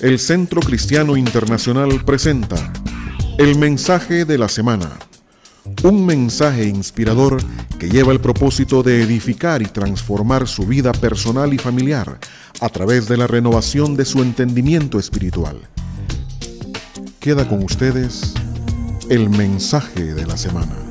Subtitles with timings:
[0.00, 2.72] El Centro Cristiano Internacional presenta
[3.38, 4.90] el mensaje de la semana.
[5.82, 7.42] Un mensaje inspirador
[7.78, 12.18] que lleva el propósito de edificar y transformar su vida personal y familiar
[12.60, 15.56] a través de la renovación de su entendimiento espiritual.
[17.18, 18.34] Queda con ustedes
[19.08, 20.83] el mensaje de la semana.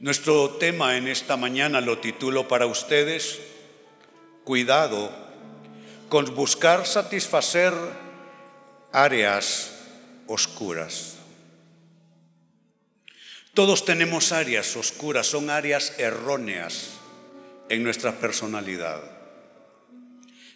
[0.00, 3.40] Nuestro tema en esta mañana lo titulo para ustedes,
[4.44, 5.10] Cuidado
[6.08, 7.74] con buscar satisfacer
[8.92, 9.72] áreas
[10.28, 11.16] oscuras.
[13.52, 16.90] Todos tenemos áreas oscuras, son áreas erróneas
[17.68, 19.02] en nuestra personalidad.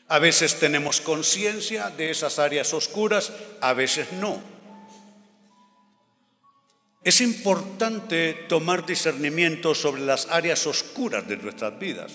[0.07, 4.52] A veces tenemos conciencia de esas áreas oscuras, a veces no.
[7.05, 12.12] Es importante tomar discernimiento sobre las áreas oscuras de nuestras vidas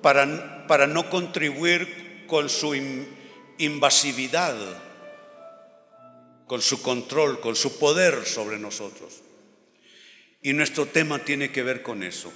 [0.00, 2.76] para, para no contribuir con su
[3.58, 4.56] invasividad,
[6.46, 9.20] con su control, con su poder sobre nosotros.
[10.40, 12.32] Y nuestro tema tiene que ver con eso.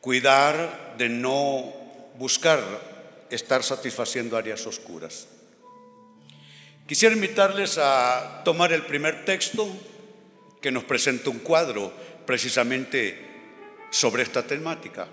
[0.00, 1.72] Cuidar de no
[2.16, 2.60] buscar
[3.30, 5.26] estar satisfaciendo áreas oscuras.
[6.90, 9.64] Quisiera invitarles a tomar el primer texto
[10.60, 11.92] que nos presenta un cuadro
[12.26, 13.16] precisamente
[13.90, 15.06] sobre esta temática.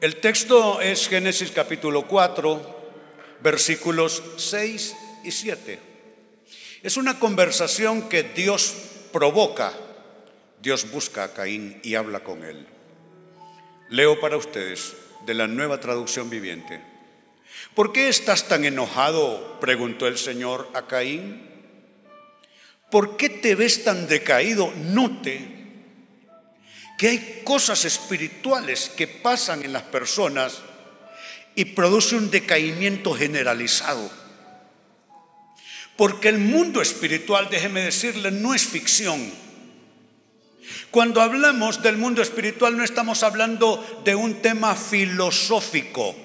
[0.00, 2.92] El texto es Génesis capítulo 4,
[3.42, 5.80] versículos 6 y 7.
[6.84, 8.76] Es una conversación que Dios
[9.12, 9.72] provoca.
[10.62, 12.68] Dios busca a Caín y habla con él.
[13.90, 14.94] Leo para ustedes
[15.26, 16.95] de la nueva traducción viviente.
[17.74, 19.58] ¿Por qué estás tan enojado?
[19.60, 21.42] preguntó el Señor a Caín.
[22.90, 24.72] ¿Por qué te ves tan decaído?
[24.76, 25.56] Note
[26.96, 30.60] que hay cosas espirituales que pasan en las personas
[31.54, 34.10] y produce un decaimiento generalizado.
[35.96, 39.30] Porque el mundo espiritual, déjeme decirle, no es ficción.
[40.90, 46.16] Cuando hablamos del mundo espiritual no estamos hablando de un tema filosófico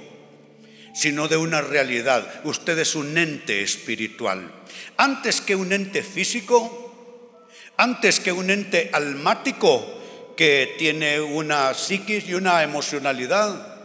[0.94, 2.42] sino de una realidad.
[2.44, 4.52] Usted es un ente espiritual.
[4.98, 7.48] Antes que un ente físico,
[7.78, 9.86] antes que un ente almático
[10.36, 13.80] que tiene una psiquis y una emocionalidad,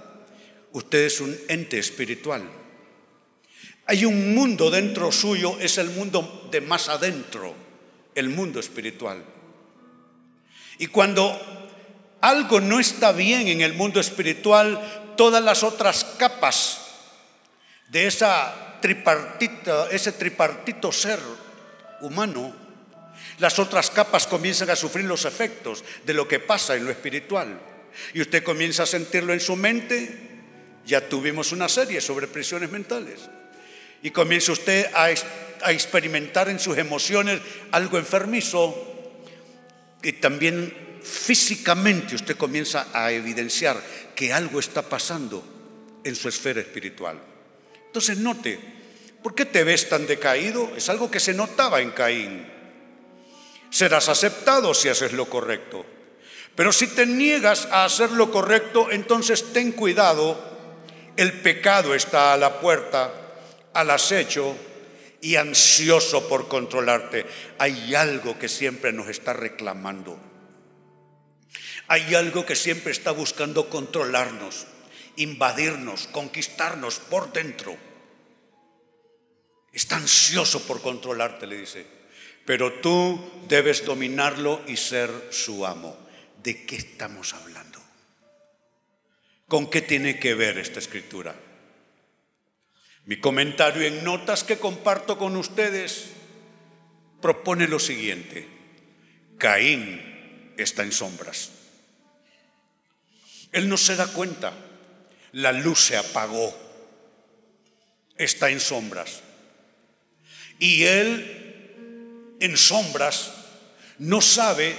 [0.72, 2.42] usted es un ente espiritual.
[3.86, 7.54] Hay un mundo dentro suyo, es el mundo de más adentro,
[8.14, 9.22] el mundo espiritual.
[10.78, 11.40] Y cuando
[12.20, 16.85] algo no está bien en el mundo espiritual, todas las otras capas
[17.88, 21.20] de ese tripartito ser
[22.00, 22.54] humano,
[23.38, 27.60] las otras capas comienzan a sufrir los efectos de lo que pasa en lo espiritual.
[28.14, 30.14] Y usted comienza a sentirlo en su mente.
[30.86, 33.20] Ya tuvimos una serie sobre prisiones mentales.
[34.02, 35.08] Y comienza usted a,
[35.62, 37.40] a experimentar en sus emociones
[37.72, 38.74] algo enfermizo.
[40.02, 43.82] Y también físicamente usted comienza a evidenciar
[44.14, 45.44] que algo está pasando
[46.04, 47.35] en su esfera espiritual.
[47.86, 48.58] Entonces note,
[49.22, 50.72] ¿por qué te ves tan decaído?
[50.76, 52.46] Es algo que se notaba en Caín.
[53.70, 55.84] Serás aceptado si haces lo correcto.
[56.54, 60.40] Pero si te niegas a hacer lo correcto, entonces ten cuidado.
[61.16, 63.12] El pecado está a la puerta,
[63.74, 64.56] al acecho
[65.20, 67.26] y ansioso por controlarte.
[67.58, 70.18] Hay algo que siempre nos está reclamando.
[71.88, 74.66] Hay algo que siempre está buscando controlarnos,
[75.16, 77.76] invadirnos, conquistarnos por dentro.
[79.72, 81.86] Está ansioso por controlarte, le dice.
[82.44, 85.96] Pero tú debes dominarlo y ser su amo.
[86.42, 87.80] ¿De qué estamos hablando?
[89.48, 91.34] ¿Con qué tiene que ver esta escritura?
[93.04, 96.10] Mi comentario en notas que comparto con ustedes
[97.20, 98.48] propone lo siguiente.
[99.38, 101.52] Caín está en sombras.
[103.52, 104.52] Él no se da cuenta.
[105.36, 106.56] La luz se apagó.
[108.16, 109.20] Está en sombras.
[110.58, 113.32] Y él, en sombras,
[113.98, 114.74] no sabe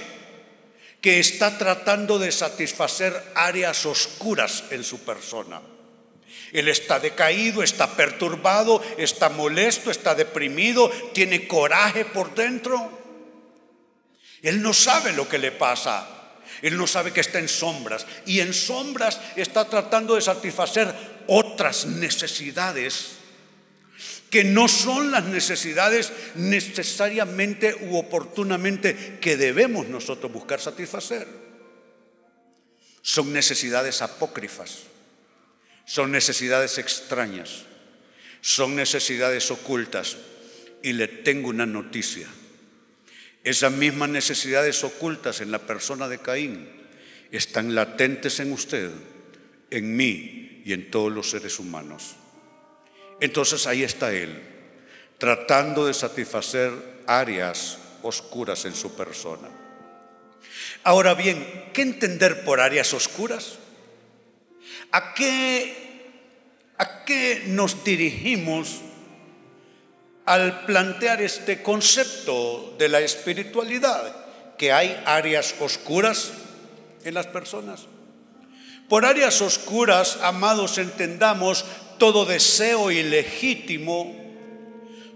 [1.00, 5.62] que está tratando de satisfacer áreas oscuras en su persona.
[6.52, 12.98] Él está decaído, está perturbado, está molesto, está deprimido, tiene coraje por dentro.
[14.42, 16.17] Él no sabe lo que le pasa.
[16.62, 18.06] Él no sabe que está en sombras.
[18.26, 20.92] Y en sombras está tratando de satisfacer
[21.26, 23.18] otras necesidades
[24.30, 31.26] que no son las necesidades necesariamente u oportunamente que debemos nosotros buscar satisfacer.
[33.00, 34.80] son necesidades apócrifas,
[35.86, 37.64] son necesidades extrañas,
[38.42, 40.16] son necesidades ocultas.
[40.82, 42.28] Y le tengo una noticia.
[43.48, 46.68] Esas mismas necesidades ocultas en la persona de Caín
[47.30, 48.90] están latentes en usted,
[49.70, 52.16] en mí y en todos los seres humanos.
[53.20, 54.38] Entonces ahí está Él,
[55.16, 56.72] tratando de satisfacer
[57.06, 59.48] áreas oscuras en su persona.
[60.84, 63.54] Ahora bien, ¿qué entender por áreas oscuras?
[64.92, 66.02] ¿A qué,
[66.76, 68.82] a qué nos dirigimos
[70.28, 74.14] al plantear este concepto de la espiritualidad?
[74.58, 76.32] Que hay áreas oscuras
[77.04, 77.86] en las personas.
[78.88, 81.64] Por áreas oscuras, amados, entendamos
[81.98, 84.14] todo deseo ilegítimo,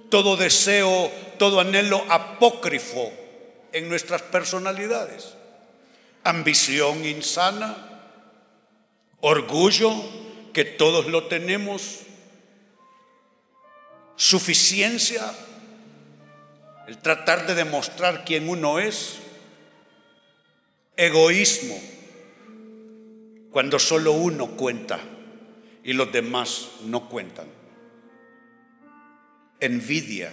[0.08, 3.12] todo deseo, todo anhelo apócrifo
[3.72, 5.34] en nuestras personalidades.
[6.24, 7.76] Ambición insana,
[9.20, 9.92] orgullo,
[10.52, 12.00] que todos lo tenemos,
[14.22, 15.34] suficiencia,
[16.86, 19.16] el tratar de demostrar quién uno es,
[20.96, 21.76] egoísmo,
[23.50, 25.00] cuando solo uno cuenta
[25.82, 27.48] y los demás no cuentan.
[29.58, 30.32] Envidia,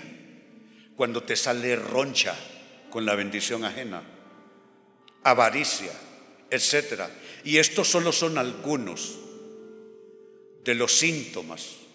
[0.96, 2.36] cuando te sale roncha
[2.92, 4.04] con la bendición ajena.
[5.24, 5.94] Avaricia,
[6.52, 7.06] etc.
[7.44, 9.18] Y estos solo son algunos
[10.64, 11.89] de los síntomas,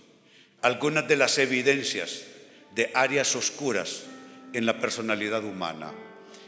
[0.64, 2.22] algunas de las evidencias
[2.74, 4.04] de áreas oscuras
[4.54, 5.92] en la personalidad humana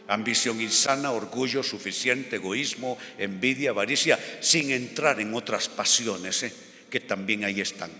[0.08, 6.52] ambición insana, orgullo suficiente, egoísmo, envidia, avaricia, sin entrar en otras pasiones ¿eh?
[6.88, 7.90] que también ahí están.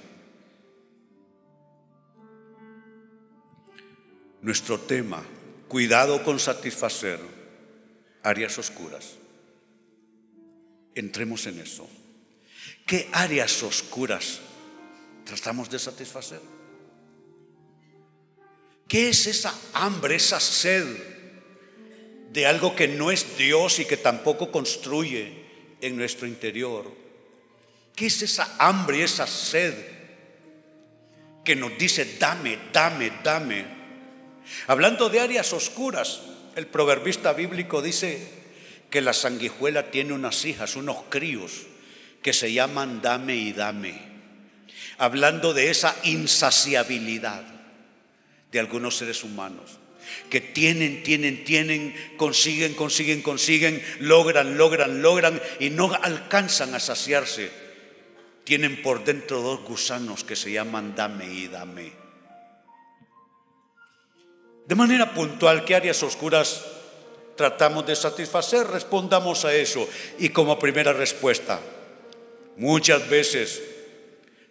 [4.41, 5.23] Nuestro tema,
[5.69, 7.19] cuidado con satisfacer
[8.23, 9.17] áreas oscuras.
[10.95, 11.91] Entremos en eso.
[12.87, 14.41] ¿Qué áreas oscuras
[15.27, 16.41] tratamos de satisfacer?
[18.89, 20.87] ¿Qué es esa hambre, esa sed
[22.37, 25.47] de algo que no es Dios y que tampoco construye
[25.81, 26.93] en nuestro interior.
[27.95, 29.75] ¿Qué es esa hambre, esa sed
[31.45, 33.65] que nos dice, dame, dame, dame?
[34.67, 36.21] Hablando de áreas oscuras,
[36.57, 38.21] el proverbista bíblico dice
[38.91, 41.67] que la sanguijuela tiene unas hijas, unos críos,
[42.23, 44.16] que se llaman dame y dame.
[44.99, 47.45] Hablando de esa insaciabilidad
[48.51, 49.79] de algunos seres humanos
[50.31, 57.51] que tienen, tienen, tienen, consiguen, consiguen, consiguen, logran, logran, logran y no alcanzan a saciarse.
[58.45, 61.93] Tienen por dentro dos gusanos que se llaman dame y dame.
[64.67, 66.65] De manera puntual, ¿qué áreas oscuras
[67.37, 68.67] tratamos de satisfacer?
[68.67, 69.89] Respondamos a eso.
[70.19, 71.61] Y como primera respuesta,
[72.57, 73.63] muchas veces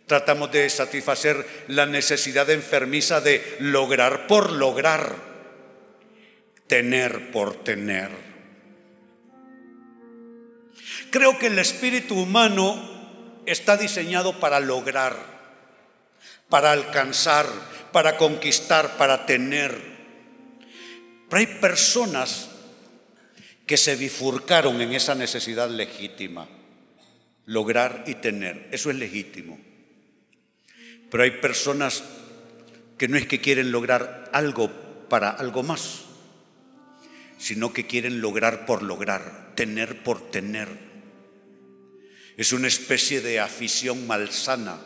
[0.08, 5.36] tratamos de satisfacer la necesidad enfermiza de lograr por lograr
[6.68, 8.10] tener por tener.
[11.12, 15.16] Creo que el espíritu humano está diseñado para lograr,
[16.50, 17.46] para alcanzar,
[17.92, 19.96] para conquistar, para tener.
[21.30, 22.50] Pero hay personas
[23.66, 26.48] que se bifurcaron en esa necesidad legítima,
[27.46, 29.58] lograr y tener, eso es legítimo.
[31.16, 32.04] Pero hay personas
[32.98, 34.70] que no es que quieren lograr algo
[35.08, 36.02] para algo más,
[37.38, 40.68] sino que quieren lograr por lograr, tener por tener.
[42.36, 44.78] Es una especie de afición malsana,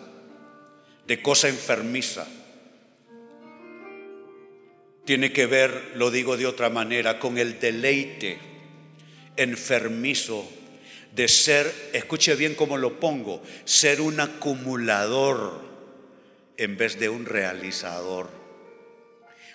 [1.07, 2.27] de cosa enfermiza.
[5.05, 8.38] Tiene que ver, lo digo de otra manera, con el deleite
[9.36, 10.48] enfermizo
[11.15, 15.68] de ser, escuche bien cómo lo pongo, ser un acumulador
[16.60, 18.30] en vez de un realizador.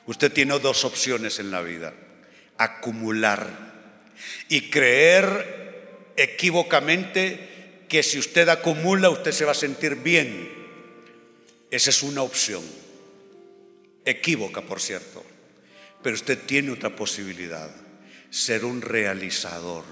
[0.06, 1.94] Usted tiene dos opciones en la vida
[2.56, 3.46] acumular
[4.48, 10.52] y creer equívocamente que si usted acumula usted se va a sentir bien.
[11.70, 12.62] Esa es una opción.
[14.04, 15.24] Equívoca, por cierto.
[16.02, 17.70] Pero usted tiene otra posibilidad,
[18.30, 19.84] ser un realizador.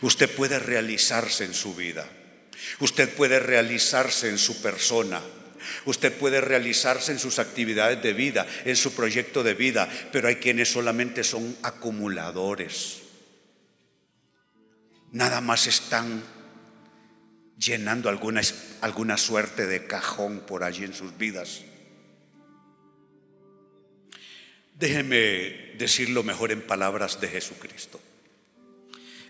[0.00, 2.08] Usted puede realizarse en su vida.
[2.80, 5.20] Usted puede realizarse en su persona.
[5.84, 10.36] Usted puede realizarse en sus actividades de vida, en su proyecto de vida, pero hay
[10.36, 13.02] quienes solamente son acumuladores.
[15.12, 16.22] Nada más están
[17.58, 18.42] llenando alguna,
[18.80, 21.62] alguna suerte de cajón por allí en sus vidas.
[24.74, 28.00] Déjeme decirlo mejor en palabras de Jesucristo.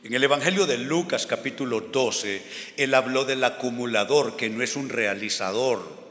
[0.03, 2.43] En el Evangelio de Lucas capítulo 12,
[2.77, 6.04] él habló del acumulador que no es un realizador.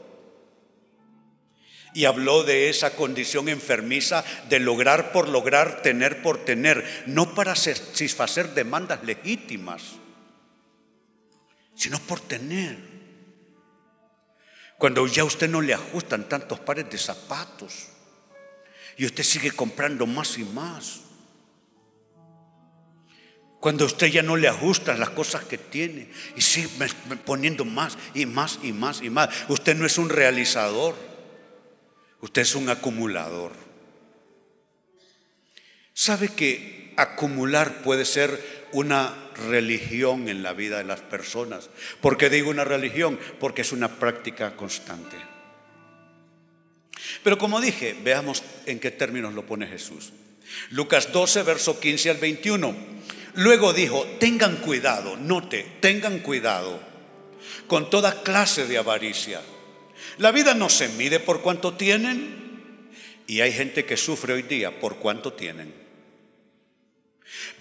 [1.94, 7.54] Y habló de esa condición enfermiza de lograr por lograr, tener por tener, no para
[7.54, 9.82] satisfacer demandas legítimas,
[11.74, 12.76] sino por tener.
[14.76, 17.86] Cuando ya a usted no le ajustan tantos pares de zapatos
[18.96, 21.04] y usted sigue comprando más y más
[23.64, 26.68] cuando usted ya no le ajustan las cosas que tiene y sigue
[27.24, 29.30] poniendo más y más y más y más.
[29.48, 30.94] Usted no es un realizador,
[32.24, 33.52] usted es un acumulador.
[35.92, 41.68] ¿Sabe que acumular puede ser una religión en la vida de las personas?
[42.00, 43.20] ¿Por qué digo una religión?
[43.38, 45.18] Porque es una práctica constante.
[47.22, 50.14] Pero como dije, veamos en qué términos lo pone Jesús.
[50.70, 52.74] Lucas 12, verso 15 al 21.
[53.34, 56.80] Luego dijo, tengan cuidado, note, tengan cuidado
[57.66, 59.42] con toda clase de avaricia.
[60.18, 62.44] La vida no se mide por cuánto tienen
[63.26, 65.72] y hay gente que sufre hoy día por cuánto tienen.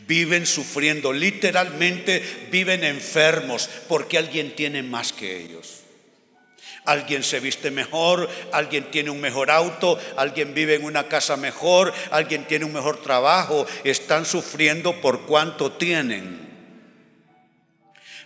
[0.08, 2.22] Viven sufriendo, literalmente
[2.52, 5.80] viven enfermos porque alguien tiene más que ellos.
[6.86, 11.94] Alguien se viste mejor, alguien tiene un mejor auto, alguien vive en una casa mejor,
[12.12, 16.42] alguien tiene un mejor trabajo, están sufriendo por cuánto tienen.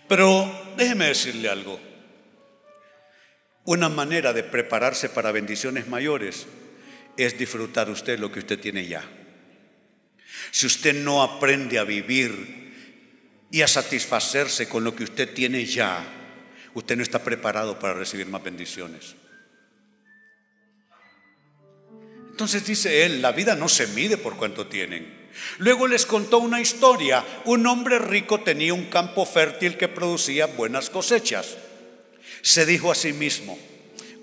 [0.07, 1.86] Pero déjeme decirle algo.
[3.67, 6.45] Una manera de prepararse para bendiciones mayores
[7.17, 9.03] es disfrutar usted lo que usted tiene ya.
[10.51, 16.01] Si usted no aprende a vivir y a satisfacerse con lo que usted tiene ya,
[16.75, 19.15] usted no está preparado para recibir más bendiciones.
[22.31, 25.27] Entonces dice él, la vida no se mide por cuánto tienen.
[25.57, 27.25] Luego les contó una historia.
[27.43, 31.57] Un hombre rico tenía un campo fértil que producía buenas cosechas.
[32.47, 33.59] Se dijo a sí mismo,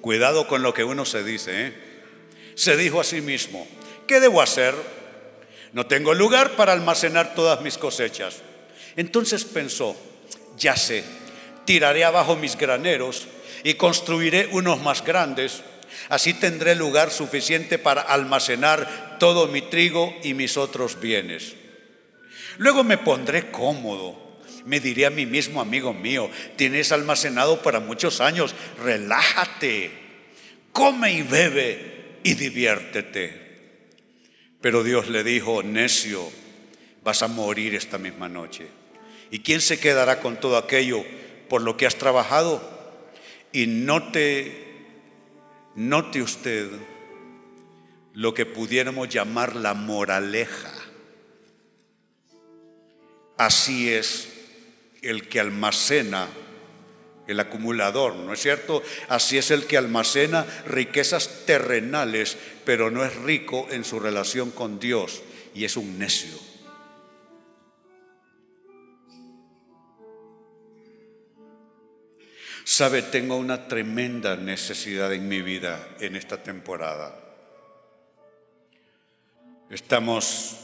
[0.00, 1.74] cuidado con lo que uno se dice, ¿eh?
[2.54, 3.68] se dijo a sí mismo,
[4.06, 4.74] ¿qué debo hacer?
[5.74, 8.36] No tengo lugar para almacenar todas mis cosechas.
[8.96, 9.94] Entonces pensó,
[10.56, 11.04] ya sé,
[11.66, 13.26] tiraré abajo mis graneros
[13.62, 15.62] y construiré unos más grandes.
[16.08, 21.56] Así tendré lugar suficiente para almacenar todo mi trigo y mis otros bienes.
[22.56, 24.23] Luego me pondré cómodo.
[24.64, 29.90] Me diré a mí mismo, amigo mío, tienes almacenado para muchos años, relájate,
[30.72, 33.42] come y bebe y diviértete.
[34.60, 36.30] Pero Dios le dijo, necio,
[37.02, 38.66] vas a morir esta misma noche.
[39.30, 41.04] ¿Y quién se quedará con todo aquello
[41.48, 42.74] por lo que has trabajado
[43.52, 44.64] y note,
[45.76, 46.68] note usted
[48.14, 50.72] lo que pudiéramos llamar la moraleja.
[53.36, 54.33] Así es
[55.04, 56.28] el que almacena
[57.26, 58.82] el acumulador, ¿no es cierto?
[59.08, 64.78] Así es el que almacena riquezas terrenales, pero no es rico en su relación con
[64.78, 65.22] Dios
[65.54, 66.38] y es un necio.
[72.64, 77.14] Sabe, tengo una tremenda necesidad en mi vida en esta temporada.
[79.68, 80.56] Estamos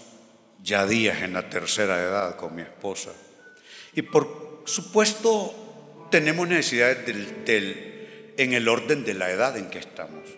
[0.63, 3.13] ya días en la tercera edad con mi esposa.
[3.95, 10.29] Y por supuesto tenemos necesidades del, en el orden de la edad en que estamos.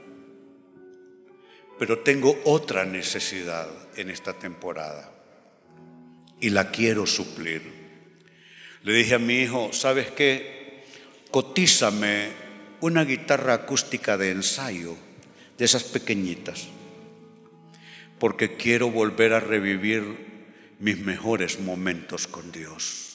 [1.78, 5.10] Pero tengo otra necesidad en esta temporada
[6.40, 7.62] y la quiero suplir.
[8.82, 10.62] Le dije a mi hijo, ¿sabes qué?
[11.32, 12.28] cotízame
[12.80, 14.96] una guitarra acústica de ensayo,
[15.56, 16.68] de esas pequeñitas,
[18.18, 20.04] porque quiero volver a revivir
[20.78, 23.11] mis mejores momentos con Dios.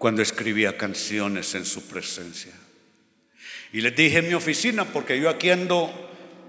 [0.00, 2.52] Cuando escribía canciones en su presencia.
[3.70, 5.90] Y les dije en mi oficina, porque yo aquí ando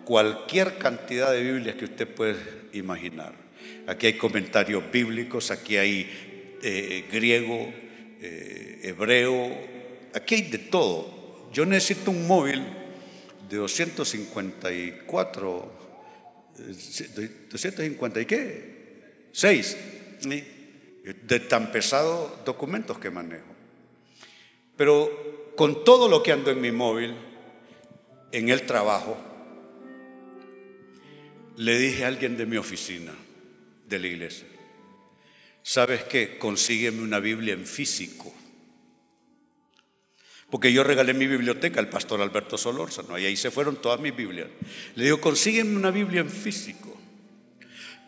[0.05, 2.38] cualquier cantidad de Biblias que usted puede
[2.72, 3.34] imaginar.
[3.88, 7.74] Aquí hay comentarios bíblicos, aquí hay eh, griego,
[8.22, 9.50] eh, hebreo,
[10.13, 11.50] aquí hay de todo.
[11.51, 12.63] Yo necesito un móvil
[13.50, 15.74] de 254,
[17.50, 18.75] 250 y qué,
[19.34, 19.77] 6,
[21.03, 23.46] de tan pesados documentos que manejo.
[24.77, 27.15] Pero con todo lo que ando en mi móvil,
[28.31, 29.17] en el trabajo,
[31.58, 33.13] le dije a alguien de mi oficina,
[33.88, 34.48] de la iglesia,
[35.62, 36.38] ¿sabes qué?
[36.38, 38.34] Consígueme una Biblia en físico.
[40.50, 44.15] Porque yo regalé mi biblioteca al pastor Alberto Solórzano y ahí se fueron todas mis
[44.15, 44.50] Biblias.
[44.96, 46.98] Le digo, consígueme una Biblia en físico,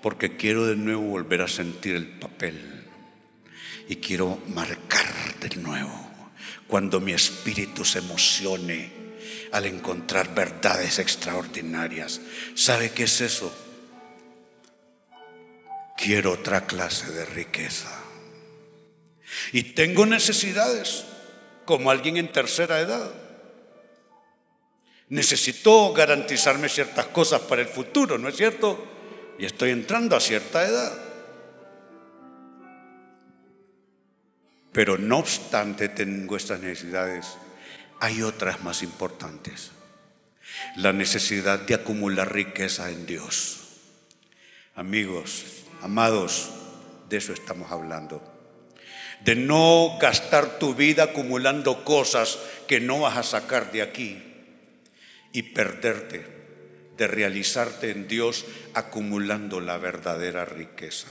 [0.02, 2.83] porque quiero de nuevo volver a sentir el papel,
[3.94, 5.06] y quiero marcar
[5.40, 6.10] de nuevo
[6.68, 8.92] cuando mi espíritu se emocione
[9.52, 12.20] al encontrar verdades extraordinarias.
[12.56, 13.56] ¿Sabe qué es eso?
[15.96, 17.88] Quiero otra clase de riqueza.
[19.52, 21.06] Y tengo necesidades
[21.66, 23.14] como alguien en tercera edad.
[25.10, 28.88] Necesito garantizarme ciertas cosas para el futuro, ¿no es cierto?
[29.38, 31.13] Y estoy entrando a cierta edad.
[34.74, 37.38] Pero no obstante tengo estas necesidades,
[38.00, 39.72] hay otras más importantes.
[40.76, 43.60] La necesidad de acumular riqueza en Dios.
[44.76, 45.46] Amigos,
[45.82, 46.50] amados,
[47.08, 48.22] de eso estamos hablando.
[49.24, 54.22] De no gastar tu vida acumulando cosas que no vas a sacar de aquí
[55.32, 56.34] y perderte
[56.98, 61.08] de realizarte en Dios acumulando la verdadera riqueza.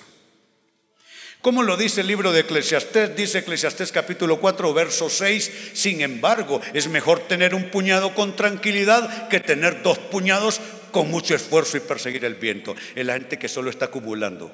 [1.43, 3.17] ¿Cómo lo dice el libro de Eclesiastés?
[3.17, 5.73] Dice Eclesiastés capítulo 4, verso 6.
[5.73, 10.61] Sin embargo, es mejor tener un puñado con tranquilidad que tener dos puñados
[10.93, 12.77] con mucho esfuerzo y perseguir el viento.
[12.95, 14.53] Es la gente que solo está acumulando.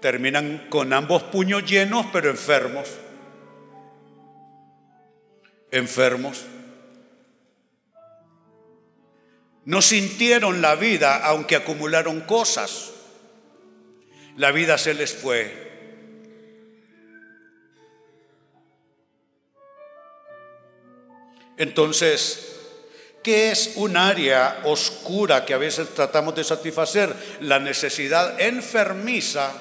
[0.00, 2.88] Terminan con ambos puños llenos, pero enfermos.
[5.70, 6.44] Enfermos.
[9.64, 12.94] No sintieron la vida aunque acumularon cosas
[14.38, 15.68] la vida se les fue.
[21.56, 22.56] Entonces,
[23.24, 27.12] ¿qué es un área oscura que a veces tratamos de satisfacer?
[27.40, 29.52] La necesidad enfermiza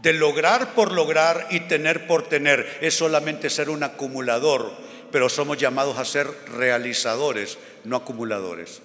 [0.00, 2.78] de lograr por lograr y tener por tener.
[2.80, 4.72] Es solamente ser un acumulador,
[5.12, 8.80] pero somos llamados a ser realizadores, no acumuladores.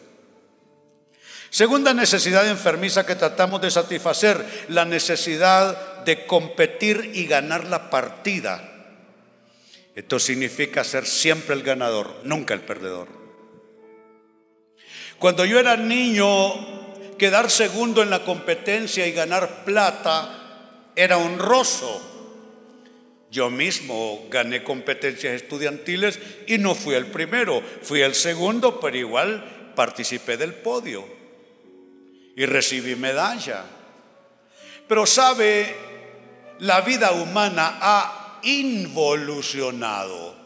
[1.50, 8.74] Segunda necesidad enfermiza que tratamos de satisfacer, la necesidad de competir y ganar la partida.
[9.96, 13.08] Esto significa ser siempre el ganador, nunca el perdedor.
[15.18, 16.28] Cuando yo era niño,
[17.18, 22.14] quedar segundo en la competencia y ganar plata era honroso.
[23.32, 29.74] Yo mismo gané competencias estudiantiles y no fui el primero, fui el segundo, pero igual
[29.76, 31.17] participé del podio
[32.38, 33.66] y recibí medalla.
[34.88, 35.76] Pero sabe,
[36.60, 40.38] la vida humana ha involucionado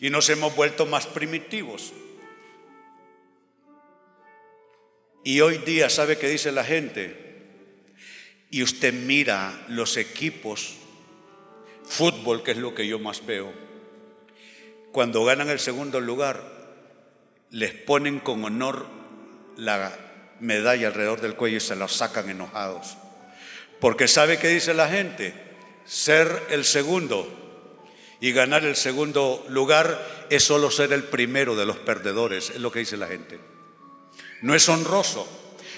[0.00, 1.92] y nos hemos vuelto más primitivos.
[5.24, 7.24] Y hoy día, ¿sabe qué dice la gente?
[8.50, 10.76] Y usted mira los equipos,
[11.84, 13.52] fútbol, que es lo que yo más veo,
[14.90, 16.42] cuando ganan el segundo lugar,
[17.50, 18.86] les ponen con honor
[19.58, 20.05] la
[20.40, 22.96] medalla alrededor del cuello y se la sacan enojados.
[23.80, 25.34] Porque sabe que dice la gente,
[25.84, 27.28] ser el segundo
[28.20, 32.72] y ganar el segundo lugar es solo ser el primero de los perdedores, es lo
[32.72, 33.38] que dice la gente.
[34.42, 35.28] No es honroso.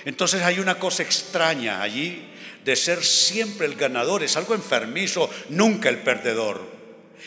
[0.05, 2.33] Entonces hay una cosa extraña allí
[2.65, 6.61] de ser siempre el ganador, es algo enfermizo, nunca el perdedor.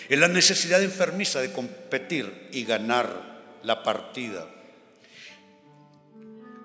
[0.08, 4.48] Es la necesidad enfermiza de competir y ganar la partida.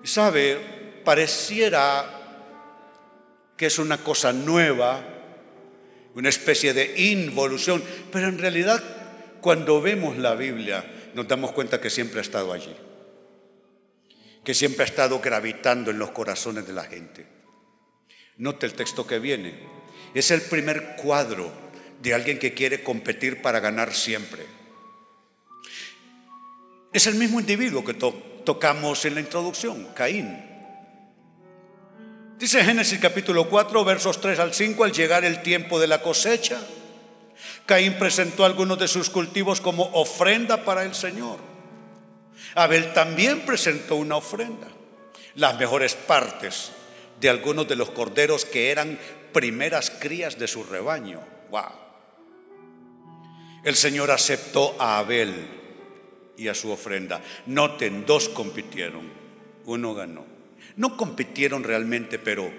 [0.07, 0.57] Sabe,
[1.03, 2.13] pareciera
[3.57, 5.03] que es una cosa nueva,
[6.15, 8.81] una especie de involución, pero en realidad
[9.41, 12.73] cuando vemos la Biblia nos damos cuenta que siempre ha estado allí,
[14.45, 17.27] que siempre ha estado gravitando en los corazones de la gente.
[18.37, 19.59] Note el texto que viene,
[20.13, 21.51] es el primer cuadro
[22.01, 24.45] de alguien que quiere competir para ganar siempre.
[26.93, 27.93] Es el mismo individuo que
[28.47, 30.41] tocamos en la introducción, Caín.
[32.39, 36.57] Dice Génesis capítulo 4, versos 3 al 5, al llegar el tiempo de la cosecha,
[37.65, 41.39] Caín presentó algunos de sus cultivos como ofrenda para el Señor.
[42.55, 44.67] Abel también presentó una ofrenda,
[45.35, 46.71] las mejores partes
[47.19, 48.97] de algunos de los corderos que eran
[49.33, 51.19] primeras crías de su rebaño.
[51.49, 51.63] Wow.
[53.65, 55.56] El Señor aceptó a Abel
[56.37, 57.21] y a su ofrenda.
[57.47, 59.09] Noten, dos compitieron,
[59.65, 60.25] uno ganó.
[60.75, 62.51] No compitieron realmente, pero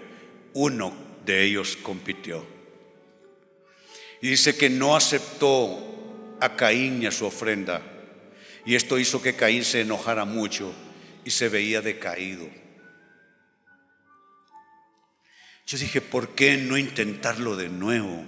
[0.55, 0.93] uno
[1.25, 2.45] de ellos compitió.
[4.21, 7.83] Y dice que no aceptó a Caín y a su ofrenda.
[8.67, 10.73] Y esto hizo que Caín se enojara mucho
[11.25, 12.49] y se veía decaído.
[15.67, 18.25] Yo dije, ¿por qué no intentarlo de nuevo?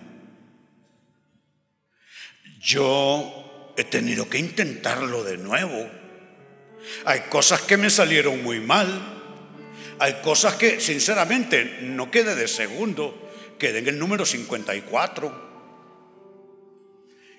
[2.61, 3.40] Yo
[3.81, 5.91] he tenido que intentarlo de nuevo.
[7.05, 9.19] Hay cosas que me salieron muy mal.
[9.99, 15.51] Hay cosas que sinceramente no quedé de segundo, quedé en el número 54.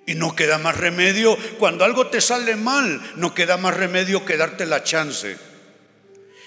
[0.07, 4.35] Y no queda más remedio, cuando algo te sale mal, no queda más remedio que
[4.35, 5.37] darte la chance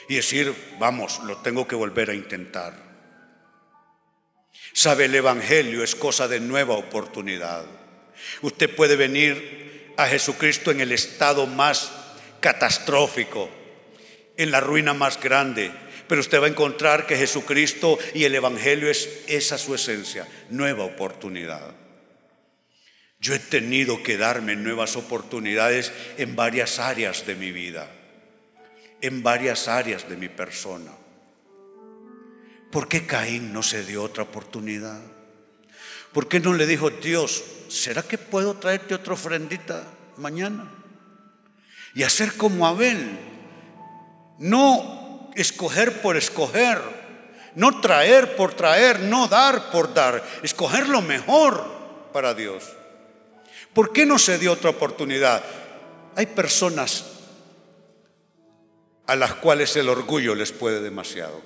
[0.09, 2.75] y decir, vamos, lo tengo que volver a intentar.
[4.73, 7.65] Sabe, el Evangelio es cosa de nueva oportunidad.
[8.43, 9.64] Usted puede venir
[9.97, 11.93] a Jesucristo en el estado más
[12.41, 13.49] catastrófico,
[14.37, 15.71] en la ruina más grande,
[16.09, 20.85] pero usted va a encontrar que Jesucristo y el Evangelio es esa su esencia, nueva
[20.85, 21.75] oportunidad.
[23.21, 27.89] Yo he tenido que darme nuevas oportunidades en varias áreas de mi vida,
[29.01, 30.93] en varias áreas de mi persona.
[32.71, 35.01] ¿Por qué Caín no se dio otra oportunidad?
[36.13, 39.85] ¿Por qué no le dijo, Dios, ¿será que puedo traerte otra ofrendita
[40.17, 40.71] mañana?
[41.95, 43.19] Y hacer como Abel,
[44.39, 46.79] no escoger por escoger,
[47.55, 51.65] no traer por traer, no dar por dar, escoger lo mejor
[52.13, 52.65] para Dios.
[53.73, 55.43] ¿Por qué no se dio otra oportunidad?
[56.17, 57.05] Hay personas
[59.07, 61.43] a las cuales el orgullo les puede demasiado.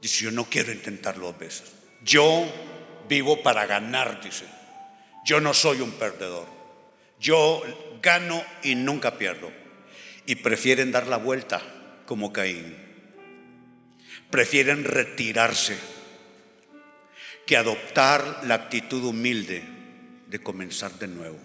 [0.00, 1.72] Dice, yo no quiero intentarlo dos veces.
[2.02, 2.46] Yo
[3.08, 4.46] vivo para ganar, dice.
[5.24, 6.46] Yo no soy un perdedor.
[7.18, 7.62] Yo
[8.02, 9.50] gano y nunca pierdo.
[10.26, 11.62] Y prefieren dar la vuelta
[12.06, 12.76] como Caín.
[14.30, 15.78] Prefieren retirarse
[17.46, 19.62] que adoptar la actitud humilde
[20.28, 21.38] de comenzar de nuevo.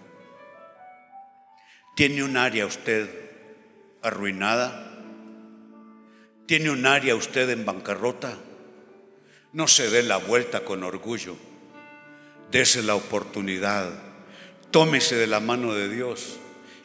[1.94, 3.08] ¿Tiene un área usted
[4.02, 4.86] arruinada?
[6.46, 8.36] ¿Tiene un área usted en bancarrota?
[9.52, 11.36] No se dé la vuelta con orgullo.
[12.50, 13.90] Dese la oportunidad.
[14.70, 16.38] Tómese de la mano de Dios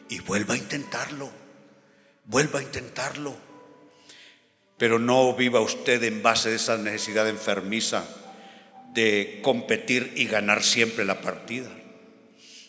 [0.08, 1.30] y vuelva a intentarlo.
[2.24, 3.36] Vuelva a intentarlo.
[4.78, 8.04] Pero no viva usted en base a esa necesidad enfermiza
[8.92, 11.68] de competir y ganar siempre la partida.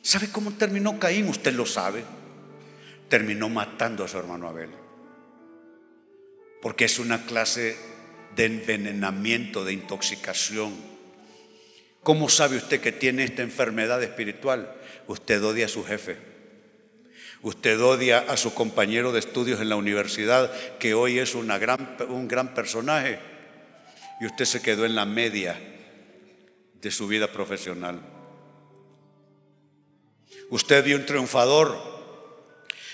[0.01, 1.27] ¿Sabe cómo terminó Caín?
[1.27, 2.03] Usted lo sabe.
[3.10, 4.69] Terminó matando a su hermano Abel.
[6.62, 7.77] Porque es una clase
[8.36, 10.96] de envenenamiento, de intoxicación.
[12.08, 14.74] ¿Cómo sabe usted que tiene esta enfermedad espiritual?
[15.08, 16.15] Usted odia a su jefe.
[17.41, 21.98] Usted odia a su compañero de estudios en la universidad, que hoy es una gran,
[22.08, 23.20] un gran personaje.
[24.22, 25.60] Y usted se quedó en la media
[26.82, 28.00] de su vida profesional.
[30.50, 31.78] Usted vio un triunfador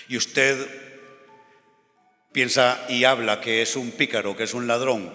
[0.08, 0.58] y usted
[2.32, 5.12] piensa y habla que es un pícaro, que es un ladrón,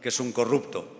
[0.00, 0.93] que es un corrupto,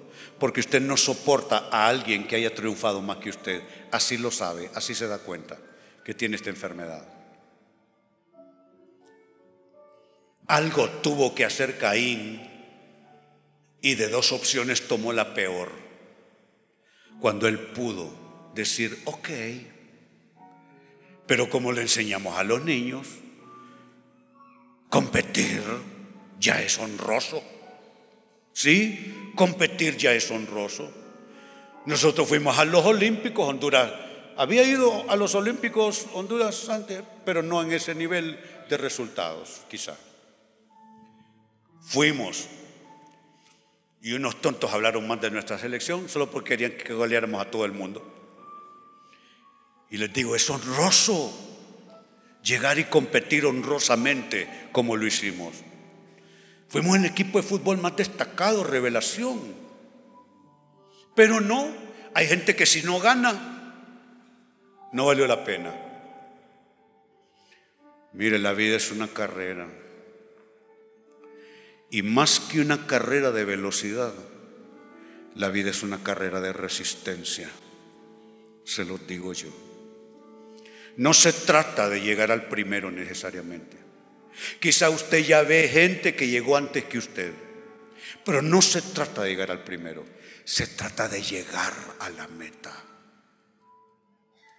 [0.44, 3.62] porque usted no soporta a alguien que haya triunfado más que usted.
[3.90, 5.57] Así lo sabe, así se da cuenta
[6.04, 7.02] que tiene esta enfermedad.
[10.46, 12.46] Algo tuvo que hacer Caín
[13.80, 15.72] y de dos opciones tomó la peor.
[17.20, 18.11] Cuando él pudo
[18.54, 19.30] decir, ok,
[21.26, 23.09] pero como le enseñamos a los niños,
[24.90, 25.62] competir
[26.38, 27.42] ya es honroso.
[28.54, 29.32] ¿Sí?
[29.34, 30.90] Competir ya es honroso.
[31.86, 33.92] Nosotros fuimos a los Olímpicos, Honduras.
[34.36, 38.38] Había ido a los Olímpicos Honduras antes, pero no en ese nivel
[38.70, 39.96] de resultados, quizá.
[41.82, 42.48] Fuimos.
[44.00, 47.64] Y unos tontos hablaron más de nuestra selección solo porque querían que goleáramos a todo
[47.64, 48.02] el mundo.
[49.90, 51.32] Y les digo, es honroso
[52.42, 55.54] llegar y competir honrosamente como lo hicimos.
[56.68, 59.40] Fuimos el equipo de fútbol más destacado, revelación.
[61.14, 61.72] Pero no,
[62.14, 63.55] hay gente que si no gana,
[64.92, 65.74] no valió la pena.
[68.12, 69.68] Mire, la vida es una carrera.
[71.90, 74.12] Y más que una carrera de velocidad,
[75.35, 77.50] la vida es una carrera de resistencia.
[78.64, 79.50] Se lo digo yo.
[80.96, 83.83] No se trata de llegar al primero necesariamente.
[84.60, 87.32] Quizá usted ya ve gente que llegó antes que usted,
[88.24, 90.04] pero no se trata de llegar al primero,
[90.44, 92.72] se trata de llegar a la meta.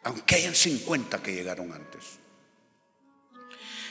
[0.04, 2.20] Aunque hayan 50 que llegaron antes.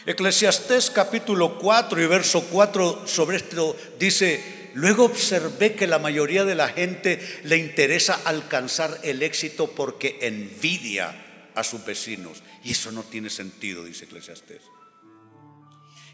[0.07, 6.55] Eclesiastés capítulo 4 y verso 4 sobre esto dice, luego observé que la mayoría de
[6.55, 12.43] la gente le interesa alcanzar el éxito porque envidia a sus vecinos.
[12.63, 14.61] Y eso no tiene sentido, dice Eclesiastés.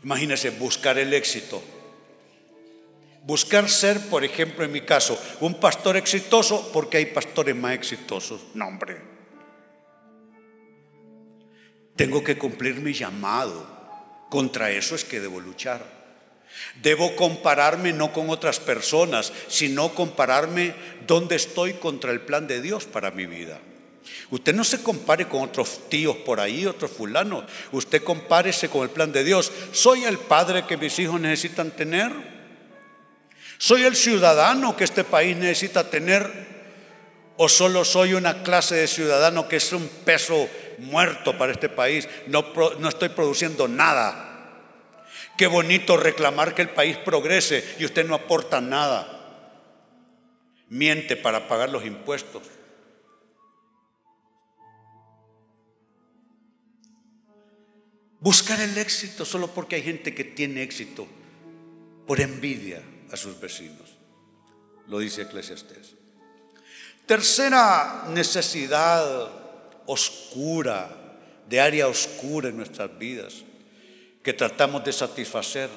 [0.03, 1.63] Imagínese buscar el éxito.
[3.23, 8.41] Buscar ser, por ejemplo, en mi caso, un pastor exitoso porque hay pastores más exitosos.
[8.55, 8.97] No, hombre.
[11.97, 13.79] Tengo que cumplir mi llamado.
[14.31, 15.85] Contra eso es que debo luchar.
[16.83, 20.75] Debo compararme no con otras personas, sino compararme
[21.07, 23.61] dónde estoy contra el plan de Dios para mi vida.
[24.31, 27.45] Usted no se compare con otros tíos por ahí, otros fulanos.
[27.73, 29.53] Usted compárese con el plan de Dios.
[29.73, 32.13] ¿Soy el padre que mis hijos necesitan tener?
[33.59, 36.49] ¿Soy el ciudadano que este país necesita tener?
[37.37, 42.09] ¿O solo soy una clase de ciudadano que es un peso muerto para este país?
[42.27, 44.27] No, no estoy produciendo nada.
[45.37, 49.17] Qué bonito reclamar que el país progrese y usted no aporta nada.
[50.69, 52.43] Miente para pagar los impuestos.
[58.21, 61.09] Buscar el éxito solo porque hay gente que tiene éxito
[62.07, 63.97] por envidia a sus vecinos.
[64.89, 65.95] Lo dice Eclesiastés.
[67.07, 69.31] Tercera necesidad
[69.87, 70.97] oscura,
[71.49, 73.43] de área oscura en nuestras vidas,
[74.23, 75.71] que tratamos de satisfacer.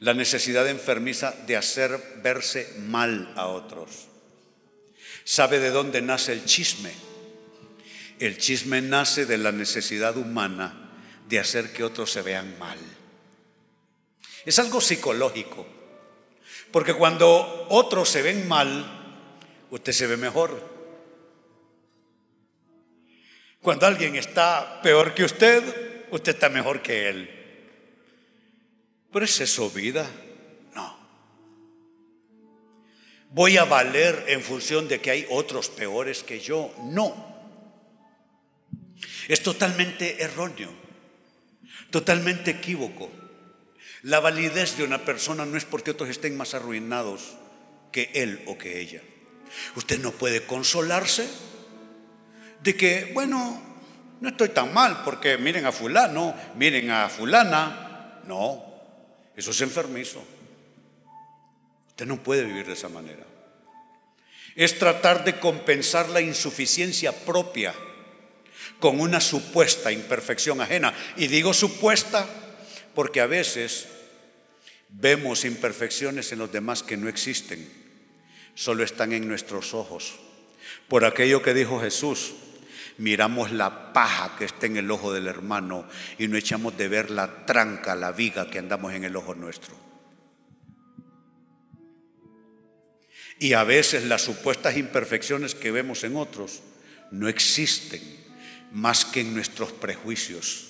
[0.00, 4.08] La necesidad enfermiza de hacer verse mal a otros.
[5.24, 6.92] ¿Sabe de dónde nace el chisme?
[8.20, 10.87] El chisme nace de la necesidad humana
[11.28, 12.78] de hacer que otros se vean mal.
[14.44, 15.66] Es algo psicológico,
[16.72, 19.26] porque cuando otros se ven mal,
[19.70, 20.66] usted se ve mejor.
[23.60, 27.34] Cuando alguien está peor que usted, usted está mejor que él.
[29.12, 30.08] ¿Pero es eso vida?
[30.74, 30.98] No.
[33.30, 36.72] ¿Voy a valer en función de que hay otros peores que yo?
[36.84, 37.36] No.
[39.28, 40.87] Es totalmente erróneo.
[41.90, 43.10] Totalmente equívoco.
[44.02, 47.36] La validez de una persona no es porque otros estén más arruinados
[47.90, 49.02] que él o que ella.
[49.74, 51.28] Usted no puede consolarse
[52.62, 53.62] de que, bueno,
[54.20, 58.20] no estoy tan mal porque miren a fulano, miren a fulana.
[58.26, 58.64] No,
[59.34, 60.22] eso es enfermizo.
[61.88, 63.24] Usted no puede vivir de esa manera.
[64.54, 67.74] Es tratar de compensar la insuficiencia propia
[68.80, 70.94] con una supuesta imperfección ajena.
[71.16, 72.26] Y digo supuesta
[72.94, 73.88] porque a veces
[74.88, 77.70] vemos imperfecciones en los demás que no existen,
[78.54, 80.18] solo están en nuestros ojos.
[80.88, 82.34] Por aquello que dijo Jesús,
[82.98, 85.86] miramos la paja que está en el ojo del hermano
[86.18, 89.74] y no echamos de ver la tranca, la viga que andamos en el ojo nuestro.
[93.38, 96.60] Y a veces las supuestas imperfecciones que vemos en otros
[97.12, 98.27] no existen
[98.72, 100.66] más que en nuestros prejuicios.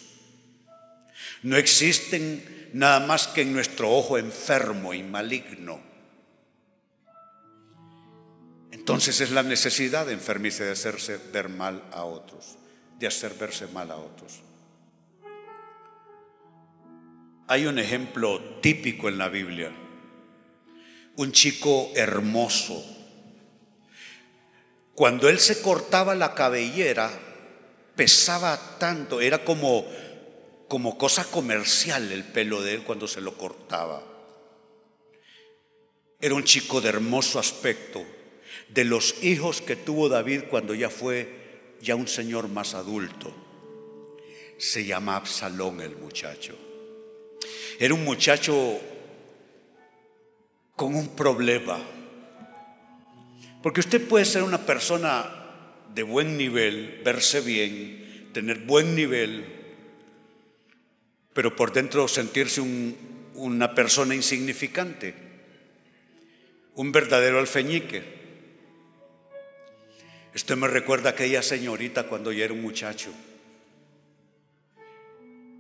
[1.43, 5.81] No existen nada más que en nuestro ojo enfermo y maligno.
[8.71, 12.57] Entonces es la necesidad de enfermarse, de hacerse ver mal a otros,
[12.99, 14.41] de hacer verse mal a otros.
[17.47, 19.73] Hay un ejemplo típico en la Biblia.
[21.17, 22.85] Un chico hermoso.
[24.95, 27.11] Cuando él se cortaba la cabellera,
[27.99, 29.85] pesaba tanto, era como,
[30.69, 34.01] como cosa comercial el pelo de él cuando se lo cortaba.
[36.21, 38.05] Era un chico de hermoso aspecto,
[38.69, 43.35] de los hijos que tuvo David cuando ya fue ya un señor más adulto.
[44.59, 46.57] Se llama Absalón el muchacho.
[47.81, 48.79] Era un muchacho
[50.77, 51.81] con un problema.
[53.61, 55.38] Porque usted puede ser una persona
[55.99, 59.45] de buen nivel, verse bien, tener buen nivel,
[61.33, 62.61] pero por dentro sentirse
[63.35, 65.13] una persona insignificante,
[66.77, 68.05] un verdadero alfeñique.
[70.33, 73.11] Esto me recuerda a aquella señorita cuando yo era un muchacho.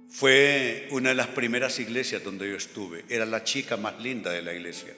[0.09, 3.05] Fue una de las primeras iglesias donde yo estuve.
[3.09, 4.95] Era la chica más linda de la iglesia.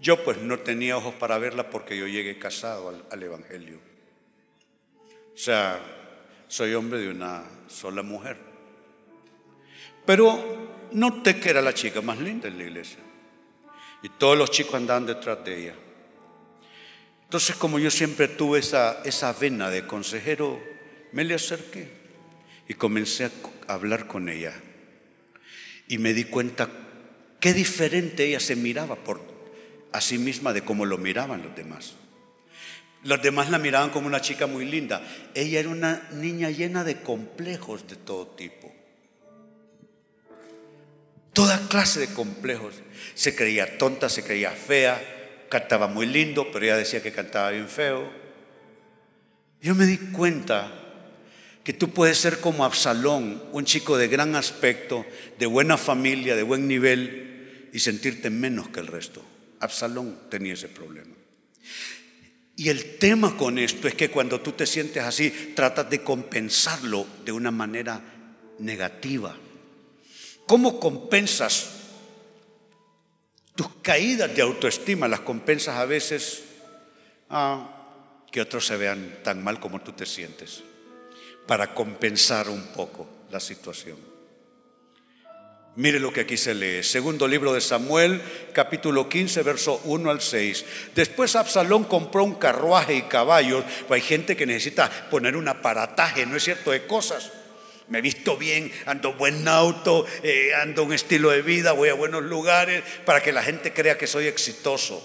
[0.00, 3.87] Yo pues no tenía ojos para verla porque yo llegué casado al Evangelio.
[5.38, 5.80] O sea,
[6.48, 8.36] soy hombre de una sola mujer.
[10.04, 12.98] Pero noté que era la chica más linda en la iglesia.
[14.02, 15.74] Y todos los chicos andaban detrás de ella.
[17.22, 20.60] Entonces, como yo siempre tuve esa, esa vena de consejero,
[21.12, 21.88] me le acerqué
[22.66, 23.30] y comencé a
[23.72, 24.60] hablar con ella.
[25.86, 26.68] Y me di cuenta
[27.38, 29.20] qué diferente ella se miraba por
[29.92, 31.94] a sí misma de cómo lo miraban los demás.
[33.04, 35.02] Los demás la miraban como una chica muy linda.
[35.34, 38.72] Ella era una niña llena de complejos de todo tipo.
[41.32, 42.74] Toda clase de complejos.
[43.14, 47.68] Se creía tonta, se creía fea, cantaba muy lindo, pero ella decía que cantaba bien
[47.68, 48.10] feo.
[49.60, 50.72] Yo me di cuenta
[51.62, 55.04] que tú puedes ser como Absalón, un chico de gran aspecto,
[55.38, 59.22] de buena familia, de buen nivel, y sentirte menos que el resto.
[59.60, 61.14] Absalón tenía ese problema.
[62.58, 67.06] Y el tema con esto es que cuando tú te sientes así, tratas de compensarlo
[67.24, 68.02] de una manera
[68.58, 69.36] negativa.
[70.44, 71.70] ¿Cómo compensas
[73.54, 75.06] tus caídas de autoestima?
[75.06, 76.42] Las compensas a veces
[77.30, 80.64] a que otros se vean tan mal como tú te sientes,
[81.46, 84.07] para compensar un poco la situación.
[85.78, 86.82] Mire lo que aquí se lee.
[86.82, 88.20] Segundo libro de Samuel,
[88.52, 90.64] capítulo 15, verso 1 al 6.
[90.96, 93.64] Después Absalón compró un carruaje y caballos.
[93.86, 97.30] Pues hay gente que necesita poner un aparataje, ¿no es cierto?, de cosas.
[97.86, 101.94] Me he visto bien, ando buen auto, eh, ando un estilo de vida, voy a
[101.94, 105.00] buenos lugares para que la gente crea que soy exitoso.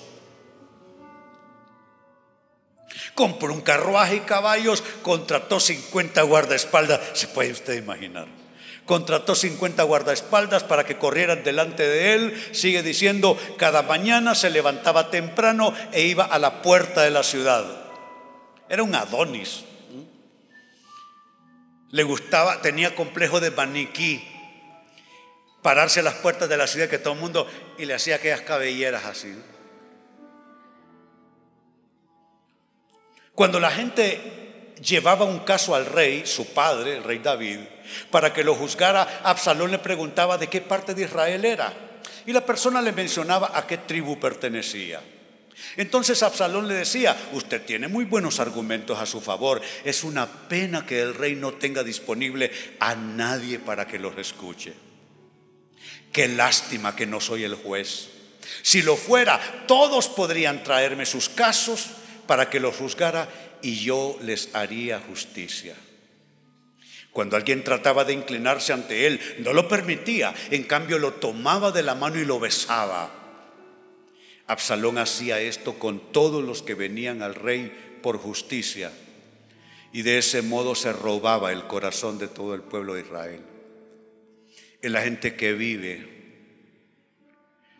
[3.13, 8.42] Compró un carruaje y caballos, contrató 50 guardaespaldas, se puede usted imaginar.
[8.85, 12.43] Contrató 50 guardaespaldas para que corrieran delante de él.
[12.51, 17.65] Sigue diciendo, cada mañana se levantaba temprano e iba a la puerta de la ciudad.
[18.69, 19.63] Era un Adonis.
[21.91, 24.27] Le gustaba, tenía complejo de maniquí.
[25.61, 27.47] Pararse a las puertas de la ciudad que todo el mundo
[27.77, 29.33] y le hacía aquellas cabelleras así.
[33.35, 34.52] Cuando la gente
[34.83, 37.59] llevaba un caso al rey, su padre, el rey David,
[38.11, 41.73] para que lo juzgara, Absalón le preguntaba de qué parte de Israel era.
[42.25, 45.01] Y la persona le mencionaba a qué tribu pertenecía.
[45.77, 50.85] Entonces Absalón le decía, usted tiene muy buenos argumentos a su favor, es una pena
[50.85, 54.73] que el rey no tenga disponible a nadie para que los escuche.
[56.11, 58.09] Qué lástima que no soy el juez.
[58.61, 61.87] Si lo fuera, todos podrían traerme sus casos
[62.27, 63.27] para que los juzgara
[63.63, 65.75] y yo les haría justicia.
[67.11, 71.83] Cuando alguien trataba de inclinarse ante él, no lo permitía, en cambio lo tomaba de
[71.83, 73.11] la mano y lo besaba.
[74.47, 78.91] Absalón hacía esto con todos los que venían al rey por justicia
[79.93, 83.41] y de ese modo se robaba el corazón de todo el pueblo de Israel.
[84.81, 86.13] Es la gente que vive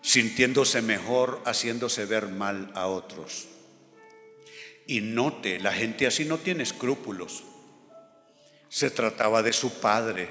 [0.02, 3.48] sintiéndose mejor, haciéndose ver mal a otros.
[4.86, 7.44] Y note, la gente así no tiene escrúpulos.
[8.70, 10.30] Se trataba de su padre.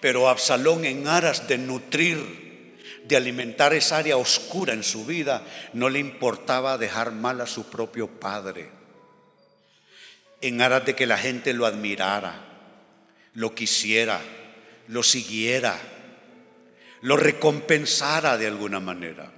[0.00, 5.88] Pero Absalón en aras de nutrir, de alimentar esa área oscura en su vida, no
[5.88, 8.70] le importaba dejar mal a su propio padre.
[10.40, 12.52] En aras de que la gente lo admirara,
[13.34, 14.20] lo quisiera,
[14.88, 15.78] lo siguiera,
[17.00, 19.32] lo recompensara de alguna manera.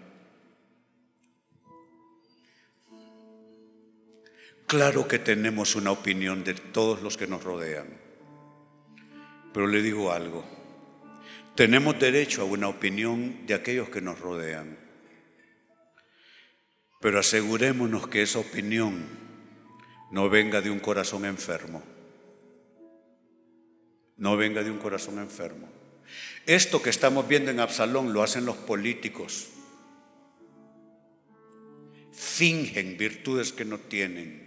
[4.67, 7.87] Claro que tenemos una opinión de todos los que nos rodean,
[9.53, 10.43] pero le digo algo,
[11.55, 14.79] tenemos derecho a una opinión de aquellos que nos rodean,
[16.99, 19.05] pero asegurémonos que esa opinión
[20.11, 21.83] no venga de un corazón enfermo,
[24.17, 25.69] no venga de un corazón enfermo.
[26.47, 29.51] Esto que estamos viendo en Absalón lo hacen los políticos,
[32.13, 34.44] fingen virtudes que no tienen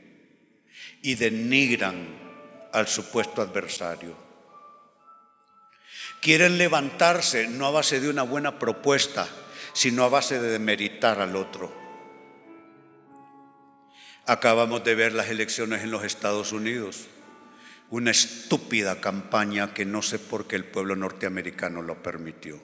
[1.07, 2.05] y denigran
[2.73, 4.13] al supuesto adversario.
[6.19, 9.25] Quieren levantarse no a base de una buena propuesta,
[9.71, 11.73] sino a base de demeritar al otro.
[14.25, 17.05] Acabamos de ver las elecciones en los Estados Unidos,
[17.89, 22.59] una estúpida campaña que no sé por qué el pueblo norteamericano lo permitió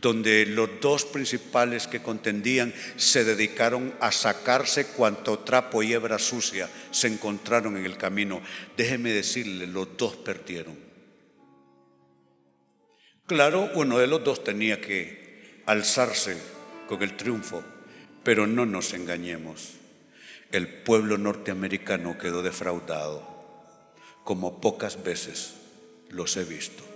[0.00, 6.68] donde los dos principales que contendían se dedicaron a sacarse cuanto trapo y hebra sucia
[6.90, 8.40] se encontraron en el camino.
[8.76, 10.78] Déjeme decirle, los dos perdieron.
[13.26, 16.36] Claro, uno de los dos tenía que alzarse
[16.88, 17.62] con el triunfo,
[18.24, 19.74] pero no nos engañemos.
[20.50, 23.26] El pueblo norteamericano quedó defraudado,
[24.24, 25.54] como pocas veces
[26.10, 26.91] los he visto.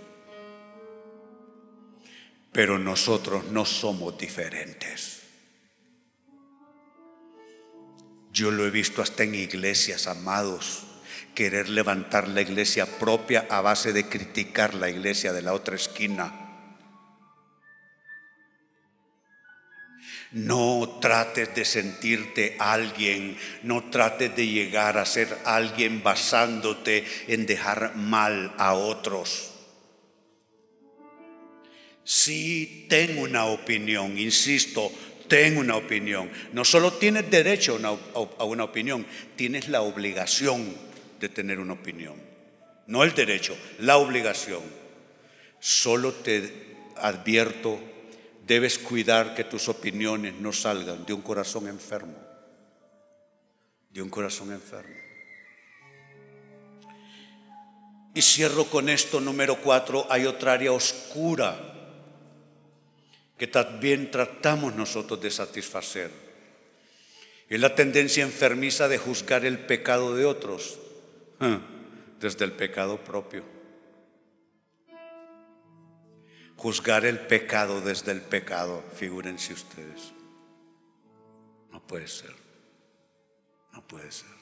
[2.51, 5.21] Pero nosotros no somos diferentes.
[8.31, 10.83] Yo lo he visto hasta en iglesias, amados,
[11.33, 16.47] querer levantar la iglesia propia a base de criticar la iglesia de la otra esquina.
[20.31, 27.95] No trates de sentirte alguien, no trates de llegar a ser alguien basándote en dejar
[27.95, 29.56] mal a otros.
[32.09, 34.89] Sí, tengo una opinión, insisto,
[35.27, 36.31] tengo una opinión.
[36.53, 37.77] No solo tienes derecho
[38.13, 39.05] a una, opinión,
[39.35, 40.73] tienes la obligación
[41.19, 42.15] de tener una opinión.
[42.85, 44.61] No el derecho, la obligación.
[45.59, 47.77] Solo te advierto,
[48.45, 52.15] debes cuidar que tus opiniones no salgan de un corazón enfermo.
[53.89, 54.95] De un corazón enfermo.
[58.13, 61.73] Y cierro con esto, número cuatro, hay otra área oscura
[63.37, 66.11] que también tratamos nosotros de satisfacer.
[67.49, 70.79] Es la tendencia enfermiza de juzgar el pecado de otros
[71.39, 71.59] ¿eh?
[72.19, 73.43] desde el pecado propio.
[76.57, 80.13] Juzgar el pecado desde el pecado, figúrense ustedes.
[81.71, 82.33] No puede ser.
[83.71, 84.37] No puede ser.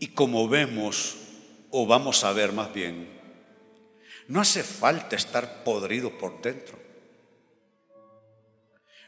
[0.00, 1.16] Y como vemos,
[1.70, 3.08] o vamos a ver más bien,
[4.28, 6.78] no hace falta estar podrido por dentro.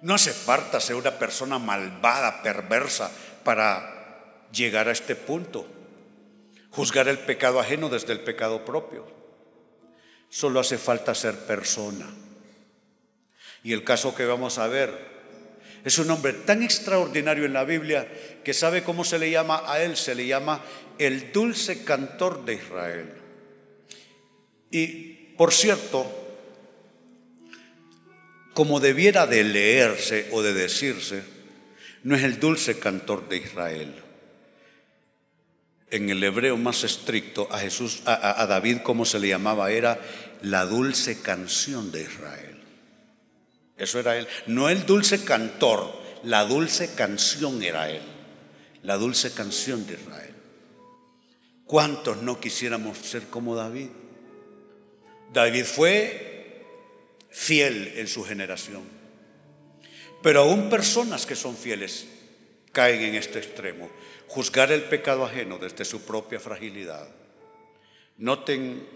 [0.02, 3.10] No hace falta ser una persona malvada, perversa,
[3.42, 5.66] para llegar a este punto.
[6.70, 9.06] Juzgar el pecado ajeno desde el pecado propio.
[10.28, 12.06] Solo hace falta ser persona.
[13.62, 15.16] Y el caso que vamos a ver
[15.84, 18.06] es un hombre tan extraordinario en la Biblia
[18.44, 19.96] que sabe cómo se le llama a él.
[19.96, 20.60] Se le llama
[20.98, 23.25] el dulce cantor de Israel.
[24.76, 26.04] Y por cierto,
[28.52, 31.22] como debiera de leerse o de decirse,
[32.02, 33.94] no es el dulce cantor de Israel.
[35.90, 39.98] En el hebreo más estricto, a Jesús, a, David, como se le llamaba, era
[40.42, 42.62] la dulce canción de Israel.
[43.78, 44.28] Eso era él.
[44.46, 45.90] No el dulce cantor,
[46.22, 48.02] la dulce canción era él.
[48.82, 50.34] La dulce canción de Israel.
[51.64, 53.88] ¿Cuántos no quisiéramos ser como David?
[55.32, 56.26] David fue
[57.30, 58.82] fiel en su generación.
[60.22, 62.06] Pero aún personas que son fieles
[62.72, 63.90] caen en este extremo.
[64.26, 67.08] Juzgar el pecado ajeno desde su propia fragilidad.
[68.18, 68.86] Noten,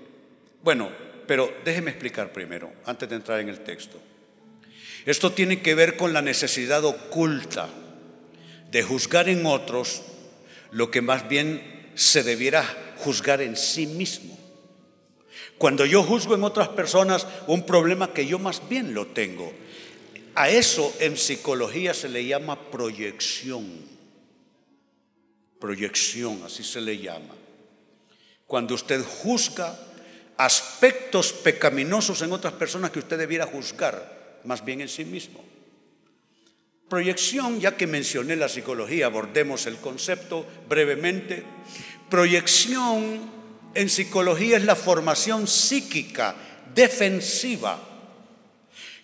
[0.63, 0.91] bueno,
[1.27, 4.01] pero déjeme explicar primero, antes de entrar en el texto.
[5.07, 7.69] Esto tiene que ver con la necesidad oculta
[8.71, 10.03] de juzgar en otros
[10.73, 12.65] lo que más bien se debiera
[12.97, 14.40] juzgar en sí mismo.
[15.61, 19.53] Cuando yo juzgo en otras personas un problema que yo más bien lo tengo,
[20.35, 23.67] a eso en psicología se le llama proyección.
[25.59, 27.35] Proyección, así se le llama.
[28.47, 29.79] Cuando usted juzga
[30.39, 35.45] aspectos pecaminosos en otras personas que usted debiera juzgar, más bien en sí mismo.
[36.89, 41.45] Proyección, ya que mencioné la psicología, abordemos el concepto brevemente.
[42.09, 43.40] Proyección
[43.75, 46.35] en psicología es la formación psíquica
[46.75, 47.79] defensiva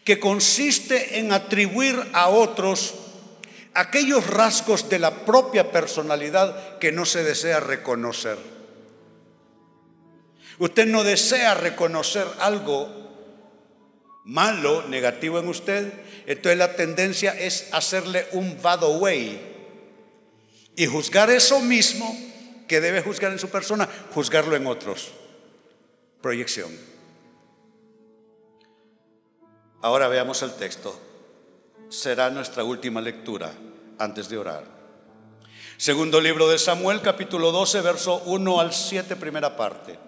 [0.05, 2.95] que consiste en atribuir a otros
[3.75, 8.39] aquellos rasgos de la propia personalidad que no se desea reconocer.
[10.59, 12.89] Usted no desea reconocer algo
[14.25, 15.93] malo, negativo en usted,
[16.27, 19.41] entonces la tendencia es hacerle un bad away
[20.75, 22.17] y juzgar eso mismo
[22.67, 25.13] que debe juzgar en su persona, juzgarlo en otros.
[26.21, 26.71] Proyección.
[29.83, 30.99] Ahora veamos el texto.
[31.89, 33.53] Será nuestra última lectura
[33.99, 34.65] antes de orar.
[35.77, 39.99] Segundo libro de Samuel, capítulo 12, verso 1 al 7, primera parte.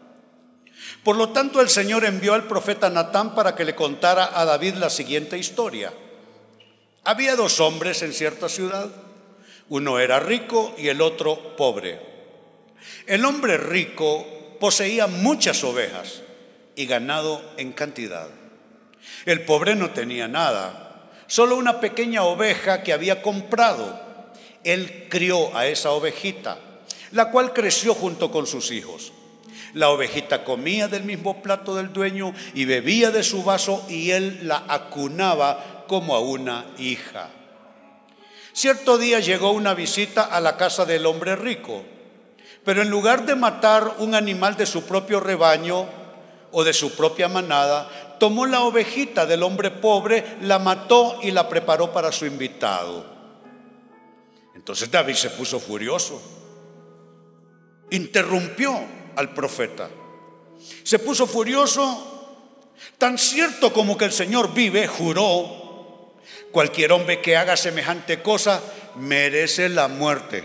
[1.05, 4.75] Por lo tanto, el Señor envió al profeta Natán para que le contara a David
[4.75, 5.93] la siguiente historia.
[7.05, 8.91] Había dos hombres en cierta ciudad.
[9.69, 12.18] Uno era rico y el otro pobre.
[13.07, 14.27] El hombre rico
[14.61, 16.23] poseía muchas ovejas
[16.77, 18.29] y ganado en cantidad.
[19.25, 24.01] El pobre no tenía nada, solo una pequeña oveja que había comprado.
[24.65, 26.59] Él crió a esa ovejita,
[27.13, 29.13] la cual creció junto con sus hijos.
[29.75, 34.41] La ovejita comía del mismo plato del dueño y bebía de su vaso y él
[34.43, 37.31] la acunaba como a una hija.
[38.53, 41.85] Cierto día llegó una visita a la casa del hombre rico,
[42.69, 45.87] pero en lugar de matar un animal de su propio rebaño
[46.53, 51.49] o de su propia manada, tomó la ovejita del hombre pobre, la mató y la
[51.49, 53.07] preparó para su invitado.
[54.55, 56.21] Entonces David se puso furioso,
[57.89, 58.79] interrumpió
[59.17, 59.89] al profeta.
[60.83, 62.37] Se puso furioso,
[62.99, 66.19] tan cierto como que el Señor vive, juró,
[66.53, 68.61] cualquier hombre que haga semejante cosa
[68.97, 70.45] merece la muerte.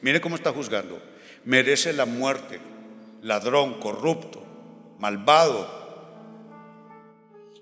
[0.00, 1.00] Mire cómo está juzgando,
[1.48, 2.60] merece la muerte,
[3.22, 4.44] ladrón, corrupto,
[4.98, 5.66] malvado.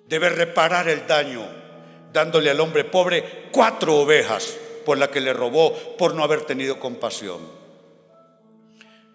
[0.08, 1.46] Debe reparar el daño
[2.12, 6.80] dándole al hombre pobre cuatro ovejas por la que le robó, por no haber tenido
[6.80, 7.40] compasión.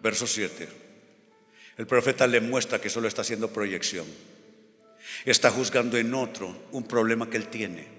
[0.02, 0.70] Verso 7.
[1.78, 4.06] El profeta le muestra que solo está haciendo proyección.
[5.26, 7.90] Está juzgando en otro un problema que él tiene.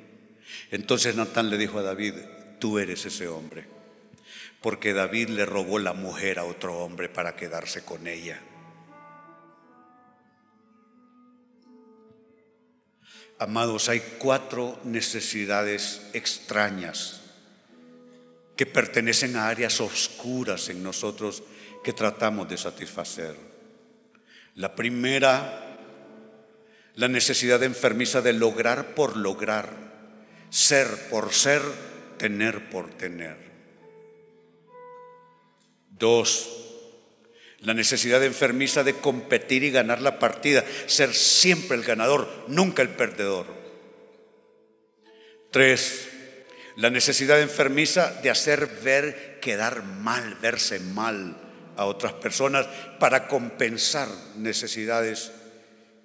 [0.70, 2.14] Entonces Natán le dijo a David,
[2.58, 3.81] tú eres ese hombre.
[4.62, 8.40] Porque David le robó la mujer a otro hombre para quedarse con ella.
[13.38, 17.22] Amados, hay cuatro necesidades extrañas
[18.56, 21.42] que pertenecen a áreas oscuras en nosotros
[21.82, 23.34] que tratamos de satisfacer.
[24.54, 25.76] La primera,
[26.94, 29.70] la necesidad enfermiza de lograr por lograr,
[30.50, 31.62] ser por ser,
[32.18, 33.51] tener por tener.
[36.02, 36.50] Dos,
[37.60, 42.88] la necesidad enfermiza de competir y ganar la partida, ser siempre el ganador, nunca el
[42.88, 43.46] perdedor.
[45.52, 46.08] Tres,
[46.74, 51.36] la necesidad enfermiza de hacer ver quedar mal, verse mal
[51.76, 52.66] a otras personas
[52.98, 55.30] para compensar necesidades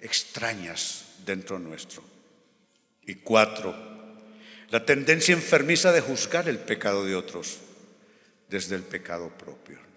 [0.00, 2.04] extrañas dentro nuestro.
[3.04, 3.74] Y cuatro,
[4.70, 7.58] la tendencia enfermiza de juzgar el pecado de otros
[8.48, 9.87] desde el pecado propio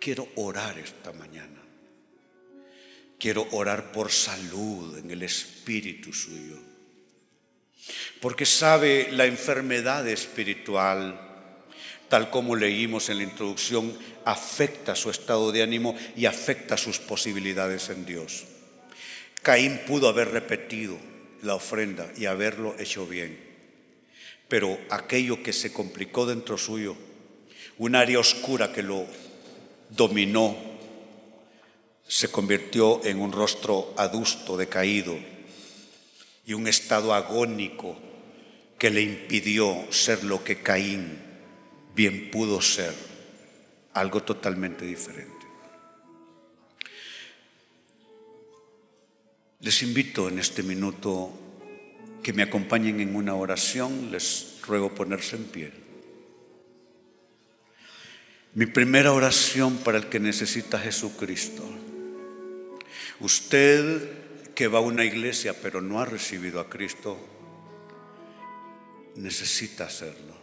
[0.00, 1.60] quiero orar esta mañana.
[3.18, 6.56] Quiero orar por salud en el espíritu suyo.
[8.20, 11.20] Porque sabe la enfermedad espiritual,
[12.08, 17.90] tal como leímos en la introducción, afecta su estado de ánimo y afecta sus posibilidades
[17.90, 18.44] en Dios.
[19.42, 20.98] Caín pudo haber repetido
[21.42, 23.38] la ofrenda y haberlo hecho bien,
[24.48, 26.96] pero aquello que se complicó dentro suyo,
[27.78, 29.06] un área oscura que lo
[29.90, 30.56] dominó,
[32.06, 35.16] se convirtió en un rostro adusto, decaído,
[36.46, 37.96] y un estado agónico
[38.78, 41.18] que le impidió ser lo que Caín
[41.94, 42.94] bien pudo ser,
[43.92, 45.46] algo totalmente diferente.
[49.60, 51.30] Les invito en este minuto
[52.22, 55.89] que me acompañen en una oración, les ruego ponerse en pie.
[58.52, 61.62] Mi primera oración para el que necesita a Jesucristo.
[63.20, 67.16] Usted que va a una iglesia pero no ha recibido a Cristo,
[69.14, 70.34] necesita hacerlo.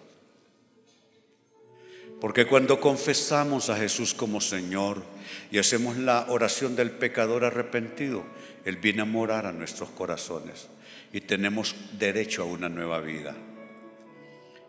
[2.22, 5.04] Porque cuando confesamos a Jesús como Señor
[5.52, 8.24] y hacemos la oración del pecador arrepentido,
[8.64, 10.68] Él viene a morar a nuestros corazones
[11.12, 13.36] y tenemos derecho a una nueva vida.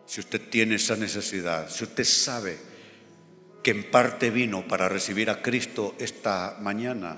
[0.05, 2.57] Si usted tiene esa necesidad, si usted sabe
[3.63, 7.17] que en parte vino para recibir a Cristo esta mañana,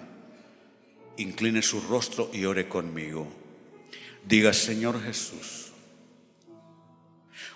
[1.17, 3.27] incline su rostro y ore conmigo.
[4.25, 5.71] Diga, Señor Jesús,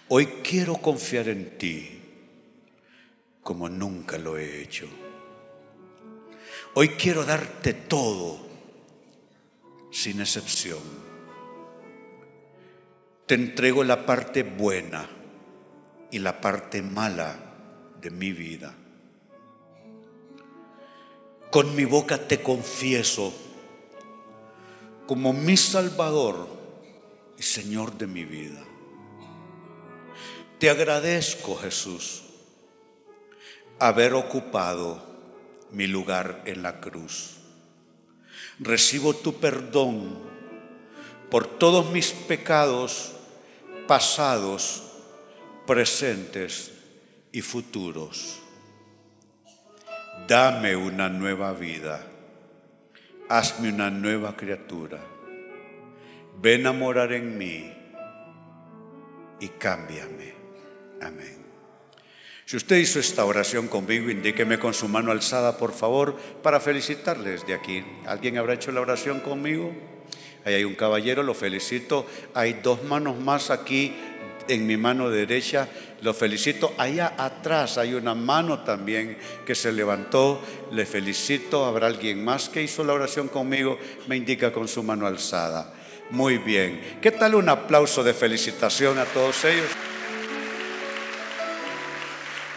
[0.07, 2.01] hoy quiero confiar en ti
[3.41, 4.87] como nunca lo he hecho.
[6.73, 8.39] Hoy quiero darte todo,
[9.91, 10.79] sin excepción.
[13.25, 15.07] Te entrego la parte buena
[16.11, 17.44] y la parte mala
[18.05, 18.71] de mi vida.
[21.49, 23.33] Con mi boca te confieso
[25.07, 26.47] como mi Salvador
[27.35, 28.63] y Señor de mi vida.
[30.59, 32.21] Te agradezco, Jesús,
[33.79, 35.03] haber ocupado
[35.71, 37.37] mi lugar en la cruz.
[38.59, 40.15] Recibo tu perdón
[41.31, 43.13] por todos mis pecados
[43.87, 44.83] pasados,
[45.65, 46.74] presentes
[47.35, 48.39] y futuros.
[50.25, 52.01] Dame una nueva vida.
[53.27, 55.01] Hazme una nueva criatura.
[56.41, 57.73] Ven a morar en mí
[59.41, 60.33] y cámbiame.
[61.01, 61.45] Amén.
[62.45, 67.45] Si usted hizo esta oración conmigo, indíqueme con su mano alzada, por favor, para felicitarles
[67.45, 67.83] de aquí.
[68.05, 69.73] ¿Alguien habrá hecho la oración conmigo?
[70.45, 72.05] Ahí hay un caballero, lo felicito.
[72.33, 73.93] Hay dos manos más aquí
[74.47, 75.67] en mi mano derecha.
[76.01, 76.73] Lo felicito.
[76.77, 80.41] Allá atrás hay una mano también que se levantó.
[80.71, 81.65] Le felicito.
[81.65, 83.79] Habrá alguien más que hizo la oración conmigo.
[84.07, 85.73] Me indica con su mano alzada.
[86.11, 86.99] Muy bien.
[87.01, 89.67] ¿Qué tal un aplauso de felicitación a todos ellos?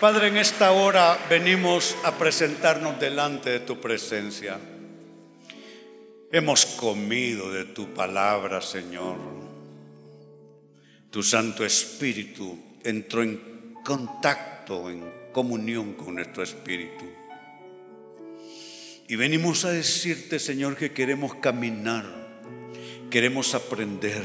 [0.01, 4.59] Padre, en esta hora venimos a presentarnos delante de tu presencia.
[6.31, 9.48] Hemos comido de tu palabra, Señor
[11.11, 17.05] tu Santo Espíritu entró en contacto, en comunión con nuestro Espíritu.
[19.09, 22.05] Y venimos a decirte, Señor, que queremos caminar,
[23.11, 24.23] queremos aprender,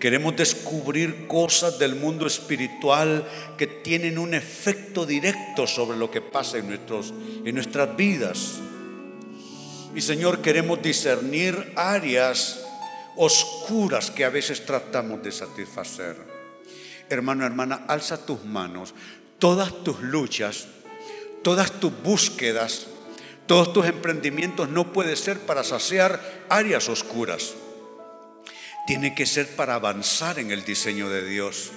[0.00, 3.28] Queremos descubrir cosas del mundo espiritual
[3.58, 7.12] que tienen un efecto directo sobre lo que pasa en, nuestros,
[7.44, 8.60] en nuestras vidas.
[9.94, 12.64] Y Señor, queremos discernir áreas
[13.16, 16.16] oscuras que a veces tratamos de satisfacer.
[17.08, 18.94] Hermano, hermana, alza tus manos.
[19.38, 20.68] Todas tus luchas,
[21.42, 22.86] todas tus búsquedas,
[23.46, 27.54] todos tus emprendimientos no pueden ser para saciar áreas oscuras.
[28.86, 31.70] Tiene que ser para avanzar en el diseño de Dios.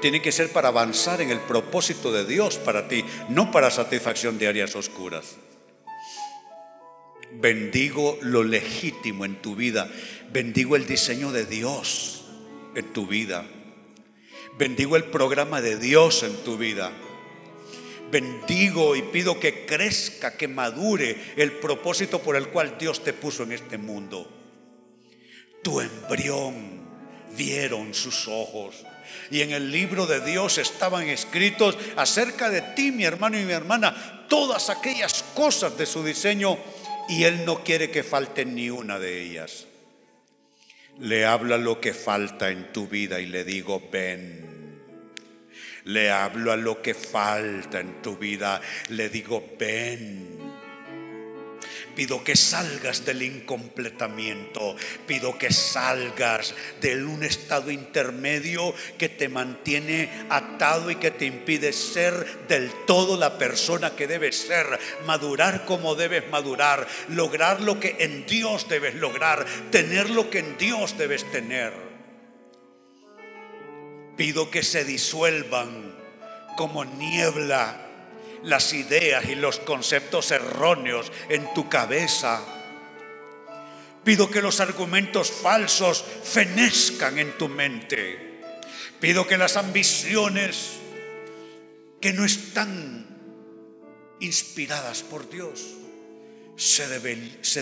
[0.00, 4.38] Tiene que ser para avanzar en el propósito de Dios para ti, no para satisfacción
[4.38, 5.36] de áreas oscuras.
[7.32, 9.90] Bendigo lo legítimo en tu vida.
[10.32, 12.24] Bendigo el diseño de Dios
[12.74, 13.46] en tu vida.
[14.58, 16.90] Bendigo el programa de Dios en tu vida.
[18.10, 23.42] Bendigo y pido que crezca, que madure el propósito por el cual Dios te puso
[23.42, 24.28] en este mundo.
[25.62, 26.88] Tu embrión
[27.36, 28.76] vieron sus ojos.
[29.30, 33.52] Y en el libro de Dios estaban escritos acerca de ti, mi hermano y mi
[33.52, 36.58] hermana, todas aquellas cosas de su diseño
[37.08, 39.66] y Él no quiere que falte ni una de ellas.
[41.00, 44.46] Le habla lo que falta en tu vida y le digo, ven.
[45.84, 50.37] Le hablo a lo que falta en tu vida, le digo, ven.
[51.98, 54.76] Pido que salgas del incompletamiento.
[55.04, 61.72] Pido que salgas de un estado intermedio que te mantiene atado y que te impide
[61.72, 64.78] ser del todo la persona que debes ser.
[65.06, 66.86] Madurar como debes madurar.
[67.08, 69.44] Lograr lo que en Dios debes lograr.
[69.72, 71.72] Tener lo que en Dios debes tener.
[74.16, 75.96] Pido que se disuelvan
[76.56, 77.87] como niebla
[78.42, 82.44] las ideas y los conceptos erróneos en tu cabeza.
[84.04, 88.40] Pido que los argumentos falsos fenezcan en tu mente.
[89.00, 90.78] Pido que las ambiciones
[92.00, 93.06] que no están
[94.20, 95.78] inspiradas por Dios
[96.56, 96.88] se,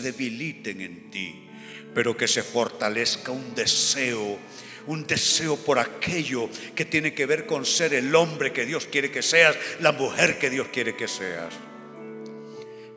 [0.00, 1.48] debiliten en ti,
[1.94, 4.38] pero que se fortalezca un deseo
[4.86, 9.10] un deseo por aquello que tiene que ver con ser el hombre que Dios quiere
[9.10, 11.54] que seas, la mujer que Dios quiere que seas.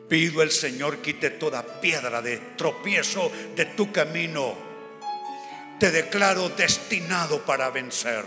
[0.08, 4.56] Pido el Señor quite toda piedra de tropiezo de tu camino.
[5.78, 8.24] Te declaro destinado para vencer.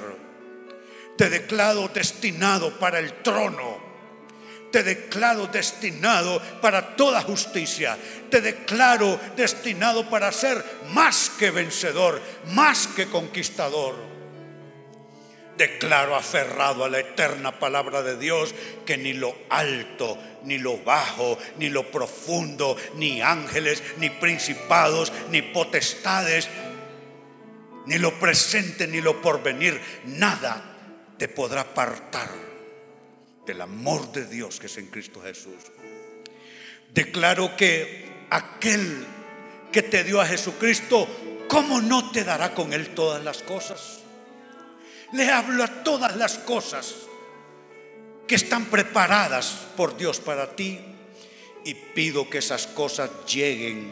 [1.17, 3.82] Te declaro destinado para el trono
[4.73, 7.95] te declaro destinado para toda justicia.
[8.31, 12.19] Te declaro destinado para ser más que vencedor,
[12.55, 13.93] más que conquistador.
[15.55, 21.37] Declaro aferrado a la eterna palabra de Dios que ni lo alto, ni lo bajo,
[21.59, 26.49] ni lo profundo, ni ángeles, ni principados, ni potestades,
[27.85, 30.63] ni lo presente, ni lo porvenir, nada
[31.19, 32.52] te podrá apartar
[33.45, 35.55] del amor de Dios que es en Cristo Jesús.
[36.93, 39.05] Declaro que aquel
[39.71, 41.07] que te dio a Jesucristo,
[41.47, 43.99] ¿cómo no te dará con Él todas las cosas?
[45.11, 46.93] Le hablo a todas las cosas
[48.27, 50.79] que están preparadas por Dios para ti
[51.65, 53.91] y pido que esas cosas lleguen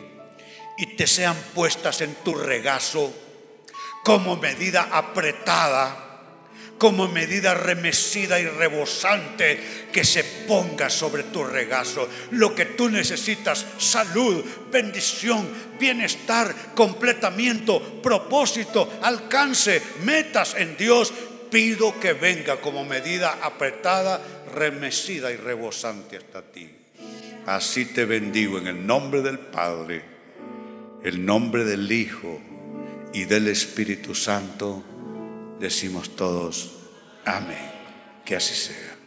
[0.78, 3.14] y te sean puestas en tu regazo
[4.04, 6.11] como medida apretada
[6.82, 9.60] como medida remecida y rebosante
[9.94, 12.10] que se ponga sobre tu regazo.
[12.32, 15.48] Lo que tú necesitas, salud, bendición,
[15.80, 21.14] bienestar, completamiento, propósito, alcance, metas en Dios,
[21.52, 24.20] pido que venga como medida apretada,
[24.52, 26.68] remecida y rebosante hasta ti.
[27.46, 30.02] Así te bendigo en el nombre del Padre,
[31.04, 32.42] el nombre del Hijo
[33.14, 34.84] y del Espíritu Santo
[35.62, 36.72] decimos todos,
[37.24, 37.72] amén,
[38.26, 38.98] que así sea.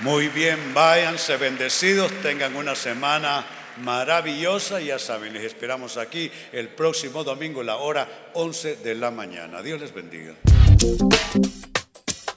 [0.00, 3.44] Muy bien, váyanse bendecidos, tengan una semana
[3.84, 9.60] maravillosa, ya saben, les esperamos aquí el próximo domingo la hora 11 de la mañana.
[9.60, 10.34] Dios les bendiga.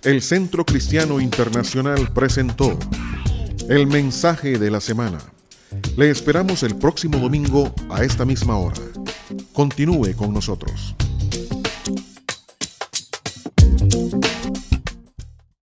[0.04, 2.78] El Centro Cristiano Internacional presentó
[3.70, 5.20] el mensaje de la semana.
[5.98, 8.82] Le esperamos el próximo domingo a esta misma hora.
[9.54, 10.96] Continúe con nosotros.